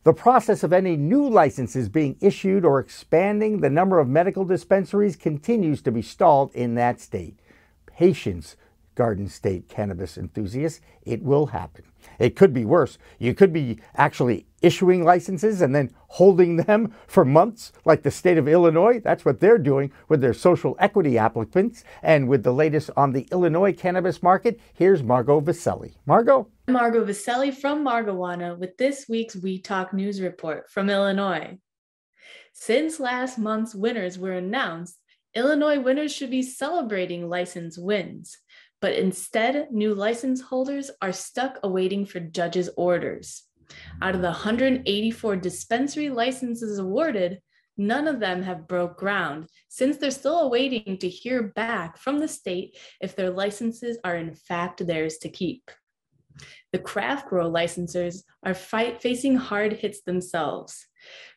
the 0.04 0.16
process 0.16 0.64
of 0.64 0.74
any 0.74 0.98
new 0.98 1.30
licenses 1.30 1.90
being 1.90 2.18
issued 2.22 2.66
or 2.66 2.80
expanding 2.80 3.62
the 3.62 3.70
number 3.70 4.00
of 4.00 4.10
medical 4.10 4.44
dispensaries 4.44 5.16
continues 5.16 5.84
to 5.84 5.92
be 5.92 6.02
stalled 6.02 6.52
in 6.56 6.74
that 6.74 7.00
state. 7.00 7.38
Patience, 7.86 8.56
Garden 8.96 9.28
State 9.30 9.70
cannabis 9.70 10.18
enthusiasts, 10.18 10.82
it 11.04 11.22
will 11.22 11.46
happen. 11.46 11.84
It 12.20 12.36
could 12.36 12.54
be 12.54 12.66
worse. 12.66 12.98
You 13.20 13.34
could 13.34 13.54
be 13.54 13.80
actually 13.96 14.48
issuing 14.62 15.04
licenses 15.04 15.62
and 15.62 15.76
then 15.76 15.92
holding 16.08 16.58
them 16.58 16.94
for 17.06 17.24
months, 17.24 17.72
like 17.86 18.04
the 18.04 18.12
state 18.12 18.38
of 18.38 18.48
Illinois. 18.48 19.00
That's 19.00 19.26
what 19.26 19.40
they're 19.40 19.58
doing 19.58 19.92
with 20.10 20.22
their 20.22 20.34
social 20.34 20.76
equity 20.80 21.18
applicants. 21.18 21.84
And 22.02 22.28
with 22.28 22.44
the 22.44 22.54
latest 22.54 22.90
on 22.98 23.14
the 23.14 23.28
Illinois 23.32 23.74
cannabis 23.74 24.24
market, 24.24 24.60
here's 24.74 25.04
Margot 25.04 25.42
Viselli. 25.42 25.96
Margot? 26.06 26.48
Margot 26.68 27.06
Viselli 27.06 27.54
from 27.54 27.86
Margowana 27.86 28.58
with 28.58 28.78
this 28.78 29.08
week's 29.08 29.36
Weed 29.36 29.64
Talk 29.64 29.94
News 29.94 30.22
Report 30.22 30.70
from 30.70 30.90
Illinois. 30.90 31.58
Since 32.54 33.00
last 33.00 33.38
month's 33.38 33.76
winners 33.76 34.18
were 34.18 34.34
announced, 34.34 34.98
Illinois 35.36 35.80
winners 35.80 36.12
should 36.12 36.32
be 36.32 36.42
celebrating 36.42 37.30
license 37.30 37.78
wins 37.78 38.38
but 38.82 38.94
instead, 38.94 39.72
new 39.72 39.94
license 39.94 40.42
holders 40.42 40.92
are 41.02 41.12
stuck 41.12 41.60
awaiting 41.64 42.06
for 42.06 42.20
judges' 42.20 42.70
orders. 42.78 43.44
Out 44.02 44.16
of 44.16 44.22
the 44.22 44.28
184 44.28 45.36
dispensary 45.38 46.10
licenses 46.10 46.80
awarded, 46.80 47.42
none 47.78 48.08
of 48.08 48.20
them 48.20 48.42
have 48.44 48.68
broke 48.68 48.98
ground 48.98 49.48
since 49.68 49.98
they're 49.98 50.12
still 50.12 50.40
awaiting 50.40 50.98
to 50.98 51.10
hear 51.10 51.44
back 51.44 51.98
from 51.98 52.20
the 52.20 52.28
state 52.28 52.78
if 53.02 53.16
their 53.16 53.30
licenses 53.30 53.98
are 54.04 54.16
in 54.16 54.34
fact 54.34 54.86
theirs 54.86 55.18
to 55.18 55.30
keep. 55.30 55.70
The 56.72 56.80
craft 56.80 57.30
grow 57.30 57.50
licensors 57.50 58.24
are 58.44 58.54
fight, 58.54 59.02
facing 59.02 59.36
hard 59.36 59.74
hits 59.74 60.02
themselves. 60.02 60.86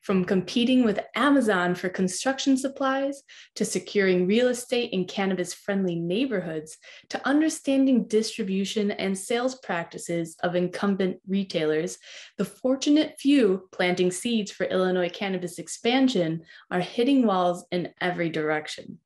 From 0.03 0.25
competing 0.25 0.85
with 0.85 1.01
Amazon 1.15 1.75
for 1.75 1.89
construction 1.89 2.57
supplies, 2.57 3.23
to 3.57 3.65
securing 3.65 4.27
real 4.27 4.49
estate 4.49 4.93
in 4.93 5.05
cannabis 5.05 5.53
friendly 5.53 5.95
neighborhoods, 5.95 6.79
to 7.11 7.29
understanding 7.29 8.09
distribution 8.09 8.91
and 8.93 9.17
sales 9.17 9.57
practices 9.57 10.37
of 10.43 10.57
incumbent 10.57 11.19
retailers, 11.29 11.99
the 12.39 12.45
fortunate 12.45 13.17
few 13.19 13.69
planting 13.73 14.11
seeds 14.11 14.51
for 14.51 14.65
Illinois 14.65 15.11
cannabis 15.11 15.59
expansion 15.59 16.43
are 16.71 16.81
hitting 16.81 17.27
walls 17.27 17.67
in 17.71 17.91
every 18.01 18.31
direction. 18.31 18.99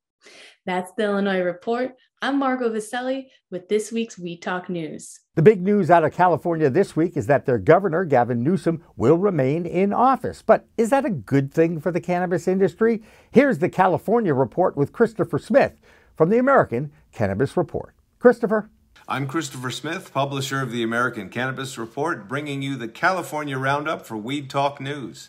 That's 0.67 0.93
the 0.97 1.05
Illinois 1.05 1.41
Report. 1.41 1.97
I'm 2.25 2.39
Margot 2.39 2.71
Viselli 2.71 3.27
with 3.51 3.69
this 3.69 3.93
week's 3.93 4.19
Weed 4.19 4.41
Talk 4.41 4.71
News. 4.71 5.21
The 5.35 5.43
big 5.43 5.61
news 5.61 5.91
out 5.91 6.05
of 6.05 6.15
California 6.15 6.71
this 6.71 6.97
week 6.97 7.19
is 7.19 7.27
that 7.27 7.45
their 7.45 7.59
governor, 7.59 8.07
Gavin 8.07 8.43
Newsom, 8.43 8.83
will 8.97 9.19
remain 9.19 9.67
in 9.67 9.93
office. 9.93 10.41
But 10.41 10.67
is 10.79 10.89
that 10.89 11.05
a 11.05 11.11
good 11.11 11.53
thing 11.53 11.83
for 11.83 11.93
the 11.93 12.01
cannabis 12.01 12.49
industry? 12.49 13.03
Here's 13.31 13.59
the 13.59 13.69
California 13.69 14.33
Report 14.33 14.75
with 14.75 14.91
Christopher 14.91 15.39
Smith 15.39 15.75
from 16.17 16.31
the 16.31 16.39
American 16.39 16.93
Cannabis 17.13 17.59
Report. 17.59 17.95
Christopher? 18.19 18.71
I'm 19.07 19.27
Christopher 19.27 19.71
Smith, 19.71 20.11
publisher 20.15 20.63
of 20.63 20.73
the 20.73 20.83
American 20.83 21.29
Cannabis 21.29 21.77
Report, 21.77 22.27
bringing 22.27 22.63
you 22.63 22.77
the 22.77 22.89
California 22.89 23.59
Roundup 23.59 24.07
for 24.07 24.17
Weed 24.17 24.49
Talk 24.49 24.81
News. 24.81 25.29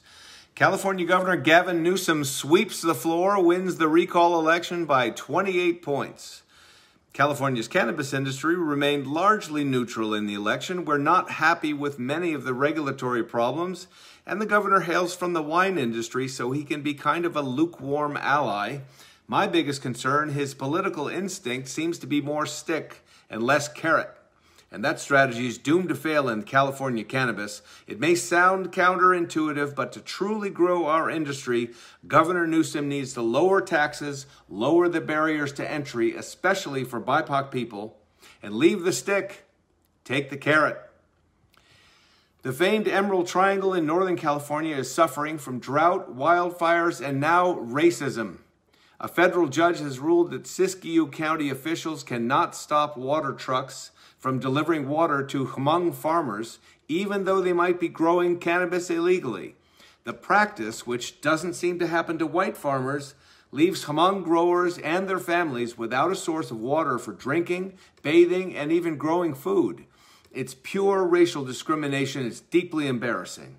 California 0.56 1.06
Governor 1.06 1.36
Gavin 1.36 1.84
Newsom 1.84 2.24
sweeps 2.24 2.82
the 2.82 2.96
floor, 2.96 3.44
wins 3.44 3.76
the 3.76 3.90
recall 3.90 4.40
election 4.40 4.86
by 4.86 5.10
28 5.10 5.82
points. 5.82 6.44
California's 7.16 7.70
cannabis 7.70 8.14
industry 8.14 8.58
remained 8.58 9.08
largely 9.08 9.64
neutral 9.64 10.14
in 10.14 10.28
the 10.28 10.34
election. 10.34 10.84
We're 10.84 10.98
not 10.98 11.32
happy 11.32 11.72
with 11.72 11.98
many 11.98 12.34
of 12.34 12.44
the 12.44 12.54
regulatory 12.54 13.24
problems, 13.24 13.88
and 14.26 14.42
the 14.42 14.46
governor 14.46 14.82
hails 14.82 15.16
from 15.16 15.32
the 15.32 15.42
wine 15.42 15.78
industry, 15.78 16.28
so 16.28 16.52
he 16.52 16.66
can 16.66 16.82
be 16.82 16.94
kind 16.94 17.24
of 17.24 17.38
a 17.38 17.42
lukewarm 17.42 18.18
ally. 18.18 18.80
My 19.30 19.48
biggest 19.48 19.82
concern, 19.82 20.32
his 20.32 20.54
political 20.54 21.08
instinct 21.08 21.70
seems 21.70 21.98
to 22.00 22.06
be 22.06 22.20
more 22.20 22.46
stick 22.46 23.00
and 23.30 23.42
less 23.42 23.70
carrot 23.70 24.15
and 24.76 24.84
that 24.84 25.00
strategy 25.00 25.48
is 25.48 25.58
doomed 25.58 25.88
to 25.88 25.96
fail 25.96 26.28
in 26.28 26.44
California 26.44 27.06
cannabis. 27.06 27.62
It 27.88 27.98
may 27.98 28.14
sound 28.14 28.74
counterintuitive, 28.74 29.74
but 29.74 29.94
to 29.94 30.02
truly 30.02 30.50
grow 30.50 30.88
our 30.88 31.10
industry, 31.10 31.70
Governor 32.06 32.46
Newsom 32.46 32.90
needs 32.90 33.14
to 33.14 33.22
lower 33.22 33.62
taxes, 33.62 34.26
lower 34.50 34.90
the 34.90 35.00
barriers 35.00 35.54
to 35.54 35.72
entry, 35.72 36.14
especially 36.14 36.84
for 36.84 37.00
BIPOC 37.00 37.52
people, 37.52 37.96
and 38.44 38.56
leave 38.56 38.84
the 38.84 38.92
stick, 38.92 39.46
take 40.04 40.30
the 40.30 40.36
carrot. 40.36 40.78
The 42.42 42.52
famed 42.52 42.90
Emerald 42.90 43.28
Triangle 43.28 43.74
in 43.74 43.86
Northern 43.86 44.18
California 44.18 44.76
is 44.76 44.94
suffering 44.94 45.38
from 45.38 45.60
drought, 45.60 46.18
wildfires, 46.18 47.00
and 47.00 47.22
now 47.22 47.54
racism. 47.54 48.40
A 49.00 49.08
federal 49.08 49.48
judge 49.48 49.80
has 49.80 50.00
ruled 50.00 50.32
that 50.32 50.44
Siskiyou 50.44 51.14
County 51.14 51.50
officials 51.50 52.04
cannot 52.04 52.58
stop 52.58 52.98
water 52.98 53.32
trucks 53.32 53.92
from 54.26 54.40
delivering 54.40 54.90
water 54.90 55.22
to 55.22 55.46
Hmong 55.46 55.94
farmers, 55.94 56.58
even 56.88 57.26
though 57.26 57.42
they 57.42 57.54
might 57.54 57.80
be 57.80 57.88
growing 57.88 58.40
cannabis 58.40 58.90
illegally. 58.90 59.54
The 60.04 60.14
practice, 60.14 60.88
which 60.88 61.22
doesn't 61.22 61.54
seem 61.54 61.78
to 61.78 61.86
happen 61.86 62.18
to 62.18 62.26
white 62.26 62.58
farmers, 62.58 63.14
leaves 63.52 63.86
Hmong 63.86 64.24
growers 64.24 64.80
and 64.80 65.08
their 65.08 65.20
families 65.20 65.78
without 65.78 66.12
a 66.12 66.16
source 66.16 66.50
of 66.50 66.60
water 66.60 66.98
for 66.98 67.12
drinking, 67.12 67.78
bathing, 68.02 68.56
and 68.56 68.72
even 68.72 68.98
growing 68.98 69.36
food. 69.36 69.86
It's 70.32 70.56
pure 70.56 71.06
racial 71.06 71.46
discrimination. 71.46 72.26
It's 72.26 72.40
deeply 72.40 72.88
embarrassing. 72.88 73.58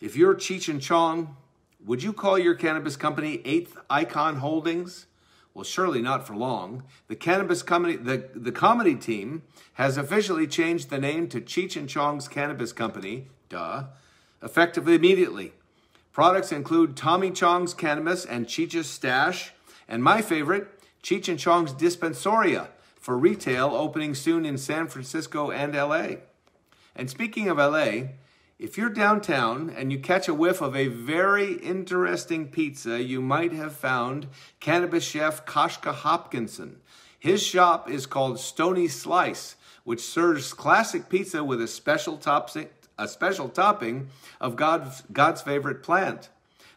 If 0.00 0.16
you're 0.16 0.34
Cheech 0.34 0.70
and 0.70 0.80
Chong, 0.80 1.36
would 1.84 2.02
you 2.02 2.14
call 2.14 2.38
your 2.38 2.54
cannabis 2.54 2.96
company 2.96 3.42
Eighth 3.44 3.76
Icon 3.90 4.36
Holdings? 4.36 5.04
Well, 5.56 5.64
surely 5.64 6.02
not 6.02 6.26
for 6.26 6.36
long. 6.36 6.82
The 7.08 7.16
cannabis 7.16 7.62
comedy, 7.62 7.96
the, 7.96 8.28
the 8.34 8.52
comedy 8.52 8.94
team 8.94 9.40
has 9.72 9.96
officially 9.96 10.46
changed 10.46 10.90
the 10.90 10.98
name 10.98 11.28
to 11.28 11.40
Cheech 11.40 11.76
and 11.76 11.88
Chong's 11.88 12.28
Cannabis 12.28 12.74
Company, 12.74 13.28
duh, 13.48 13.84
effective 14.42 14.86
immediately. 14.86 15.54
Products 16.12 16.52
include 16.52 16.94
Tommy 16.94 17.30
Chong's 17.30 17.72
Cannabis 17.72 18.26
and 18.26 18.46
Cheech's 18.46 18.86
Stash, 18.86 19.52
and 19.88 20.04
my 20.04 20.20
favorite, 20.20 20.68
Cheech 21.02 21.26
and 21.26 21.38
Chong's 21.38 21.72
Dispensoria, 21.72 22.68
for 23.00 23.16
retail 23.16 23.68
opening 23.68 24.14
soon 24.14 24.44
in 24.44 24.58
San 24.58 24.88
Francisco 24.88 25.50
and 25.50 25.74
LA. 25.74 26.16
And 26.94 27.08
speaking 27.08 27.48
of 27.48 27.56
LA, 27.56 28.08
if 28.58 28.78
you're 28.78 28.88
downtown 28.88 29.68
and 29.68 29.92
you 29.92 29.98
catch 29.98 30.28
a 30.28 30.34
whiff 30.34 30.62
of 30.62 30.74
a 30.74 30.88
very 30.88 31.54
interesting 31.54 32.48
pizza, 32.48 33.02
you 33.02 33.20
might 33.20 33.52
have 33.52 33.74
found 33.74 34.28
cannabis 34.60 35.04
chef 35.04 35.44
Koshka 35.44 35.92
Hopkinson. 35.92 36.80
His 37.18 37.42
shop 37.42 37.90
is 37.90 38.06
called 38.06 38.40
Stony 38.40 38.88
Slice, 38.88 39.56
which 39.84 40.00
serves 40.00 40.54
classic 40.54 41.10
pizza 41.10 41.44
with 41.44 41.60
a 41.60 41.68
special, 41.68 42.16
topping, 42.16 42.68
a 42.98 43.06
special 43.06 43.50
topping 43.50 44.08
of 44.40 44.56
God's, 44.56 45.02
God's 45.12 45.42
favorite 45.42 45.82
plant. 45.82 46.30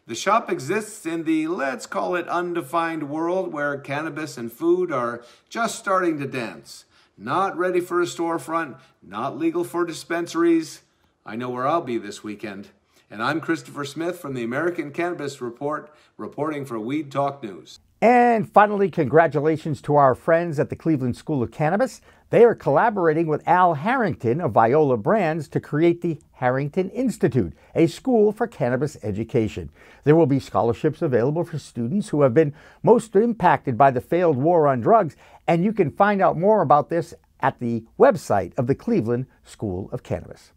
The 0.06 0.14
shop 0.14 0.50
exists 0.50 1.06
in 1.06 1.24
the, 1.24 1.46
let's 1.48 1.86
call 1.86 2.14
it, 2.14 2.28
undefined 2.28 3.08
world 3.08 3.52
where 3.52 3.78
cannabis 3.78 4.36
and 4.36 4.52
food 4.52 4.92
are 4.92 5.22
just 5.48 5.78
starting 5.78 6.18
to 6.18 6.26
dance. 6.26 6.84
Not 7.16 7.56
ready 7.56 7.80
for 7.80 8.02
a 8.02 8.06
storefront, 8.06 8.78
not 9.02 9.38
legal 9.38 9.64
for 9.64 9.86
dispensaries 9.86 10.82
I 11.26 11.36
know 11.36 11.50
where 11.50 11.68
I'll 11.68 11.82
be 11.82 11.98
this 11.98 12.24
weekend. 12.24 12.68
And 13.10 13.22
I'm 13.22 13.42
Christopher 13.42 13.84
Smith 13.84 14.18
from 14.18 14.32
the 14.32 14.42
American 14.42 14.90
Cannabis 14.90 15.42
Report, 15.42 15.92
reporting 16.16 16.64
for 16.64 16.80
Weed 16.80 17.12
Talk 17.12 17.42
News. 17.42 17.78
And 18.00 18.50
finally, 18.50 18.90
congratulations 18.90 19.82
to 19.82 19.96
our 19.96 20.14
friends 20.14 20.58
at 20.58 20.70
the 20.70 20.76
Cleveland 20.76 21.16
School 21.16 21.42
of 21.42 21.50
Cannabis. 21.50 22.00
They 22.30 22.42
are 22.44 22.54
collaborating 22.54 23.26
with 23.26 23.46
Al 23.46 23.74
Harrington 23.74 24.40
of 24.40 24.52
Viola 24.52 24.96
Brands 24.96 25.46
to 25.48 25.60
create 25.60 26.00
the 26.00 26.18
Harrington 26.32 26.88
Institute, 26.88 27.52
a 27.74 27.86
school 27.86 28.32
for 28.32 28.46
cannabis 28.46 28.96
education. 29.02 29.68
There 30.04 30.16
will 30.16 30.24
be 30.24 30.40
scholarships 30.40 31.02
available 31.02 31.44
for 31.44 31.58
students 31.58 32.08
who 32.08 32.22
have 32.22 32.32
been 32.32 32.54
most 32.82 33.14
impacted 33.14 33.76
by 33.76 33.90
the 33.90 34.00
failed 34.00 34.38
war 34.38 34.66
on 34.66 34.80
drugs, 34.80 35.16
and 35.46 35.64
you 35.64 35.74
can 35.74 35.90
find 35.90 36.22
out 36.22 36.38
more 36.38 36.62
about 36.62 36.88
this 36.88 37.12
at 37.40 37.58
the 37.60 37.84
website 37.98 38.56
of 38.56 38.66
the 38.66 38.74
Cleveland 38.74 39.26
School 39.44 39.90
of 39.92 40.02
Cannabis. 40.02 40.52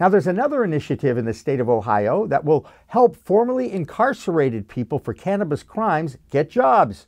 Now, 0.00 0.08
there's 0.08 0.28
another 0.28 0.62
initiative 0.62 1.18
in 1.18 1.24
the 1.24 1.34
state 1.34 1.58
of 1.58 1.68
Ohio 1.68 2.26
that 2.28 2.44
will 2.44 2.66
help 2.86 3.16
formerly 3.16 3.72
incarcerated 3.72 4.68
people 4.68 5.00
for 5.00 5.12
cannabis 5.12 5.64
crimes 5.64 6.16
get 6.30 6.50
jobs. 6.50 7.06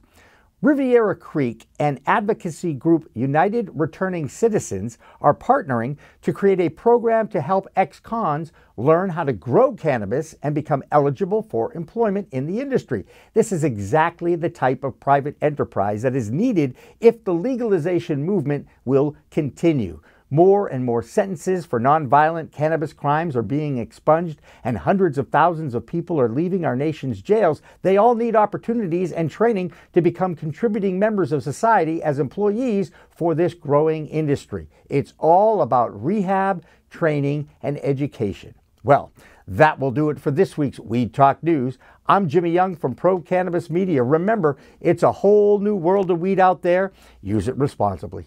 Riviera 0.62 1.16
Creek 1.16 1.68
and 1.78 2.00
advocacy 2.04 2.74
group 2.74 3.10
United 3.14 3.70
Returning 3.72 4.28
Citizens 4.28 4.98
are 5.22 5.32
partnering 5.32 5.96
to 6.20 6.34
create 6.34 6.60
a 6.60 6.68
program 6.68 7.28
to 7.28 7.40
help 7.40 7.66
ex 7.76 7.98
cons 7.98 8.52
learn 8.76 9.08
how 9.08 9.24
to 9.24 9.32
grow 9.32 9.72
cannabis 9.72 10.34
and 10.42 10.54
become 10.54 10.82
eligible 10.92 11.40
for 11.40 11.72
employment 11.72 12.28
in 12.32 12.44
the 12.44 12.60
industry. 12.60 13.06
This 13.32 13.52
is 13.52 13.64
exactly 13.64 14.34
the 14.34 14.50
type 14.50 14.84
of 14.84 15.00
private 15.00 15.36
enterprise 15.40 16.02
that 16.02 16.14
is 16.14 16.30
needed 16.30 16.76
if 17.00 17.24
the 17.24 17.32
legalization 17.32 18.22
movement 18.22 18.66
will 18.84 19.16
continue. 19.30 20.02
More 20.32 20.68
and 20.68 20.84
more 20.84 21.02
sentences 21.02 21.66
for 21.66 21.80
nonviolent 21.80 22.52
cannabis 22.52 22.92
crimes 22.92 23.34
are 23.34 23.42
being 23.42 23.78
expunged, 23.78 24.40
and 24.62 24.78
hundreds 24.78 25.18
of 25.18 25.28
thousands 25.28 25.74
of 25.74 25.84
people 25.84 26.20
are 26.20 26.28
leaving 26.28 26.64
our 26.64 26.76
nation's 26.76 27.20
jails. 27.20 27.62
They 27.82 27.96
all 27.96 28.14
need 28.14 28.36
opportunities 28.36 29.10
and 29.10 29.28
training 29.28 29.72
to 29.92 30.00
become 30.00 30.36
contributing 30.36 31.00
members 31.00 31.32
of 31.32 31.42
society 31.42 32.00
as 32.00 32.20
employees 32.20 32.92
for 33.08 33.34
this 33.34 33.54
growing 33.54 34.06
industry. 34.06 34.68
It's 34.88 35.14
all 35.18 35.62
about 35.62 36.00
rehab, 36.00 36.64
training, 36.90 37.48
and 37.60 37.84
education. 37.84 38.54
Well, 38.84 39.10
that 39.48 39.80
will 39.80 39.90
do 39.90 40.10
it 40.10 40.20
for 40.20 40.30
this 40.30 40.56
week's 40.56 40.78
Weed 40.78 41.12
Talk 41.12 41.42
News. 41.42 41.76
I'm 42.06 42.28
Jimmy 42.28 42.50
Young 42.50 42.76
from 42.76 42.94
Pro 42.94 43.20
Cannabis 43.20 43.68
Media. 43.68 44.04
Remember, 44.04 44.56
it's 44.80 45.02
a 45.02 45.10
whole 45.10 45.58
new 45.58 45.74
world 45.74 46.08
of 46.08 46.20
weed 46.20 46.38
out 46.38 46.62
there. 46.62 46.92
Use 47.20 47.48
it 47.48 47.56
responsibly. 47.56 48.26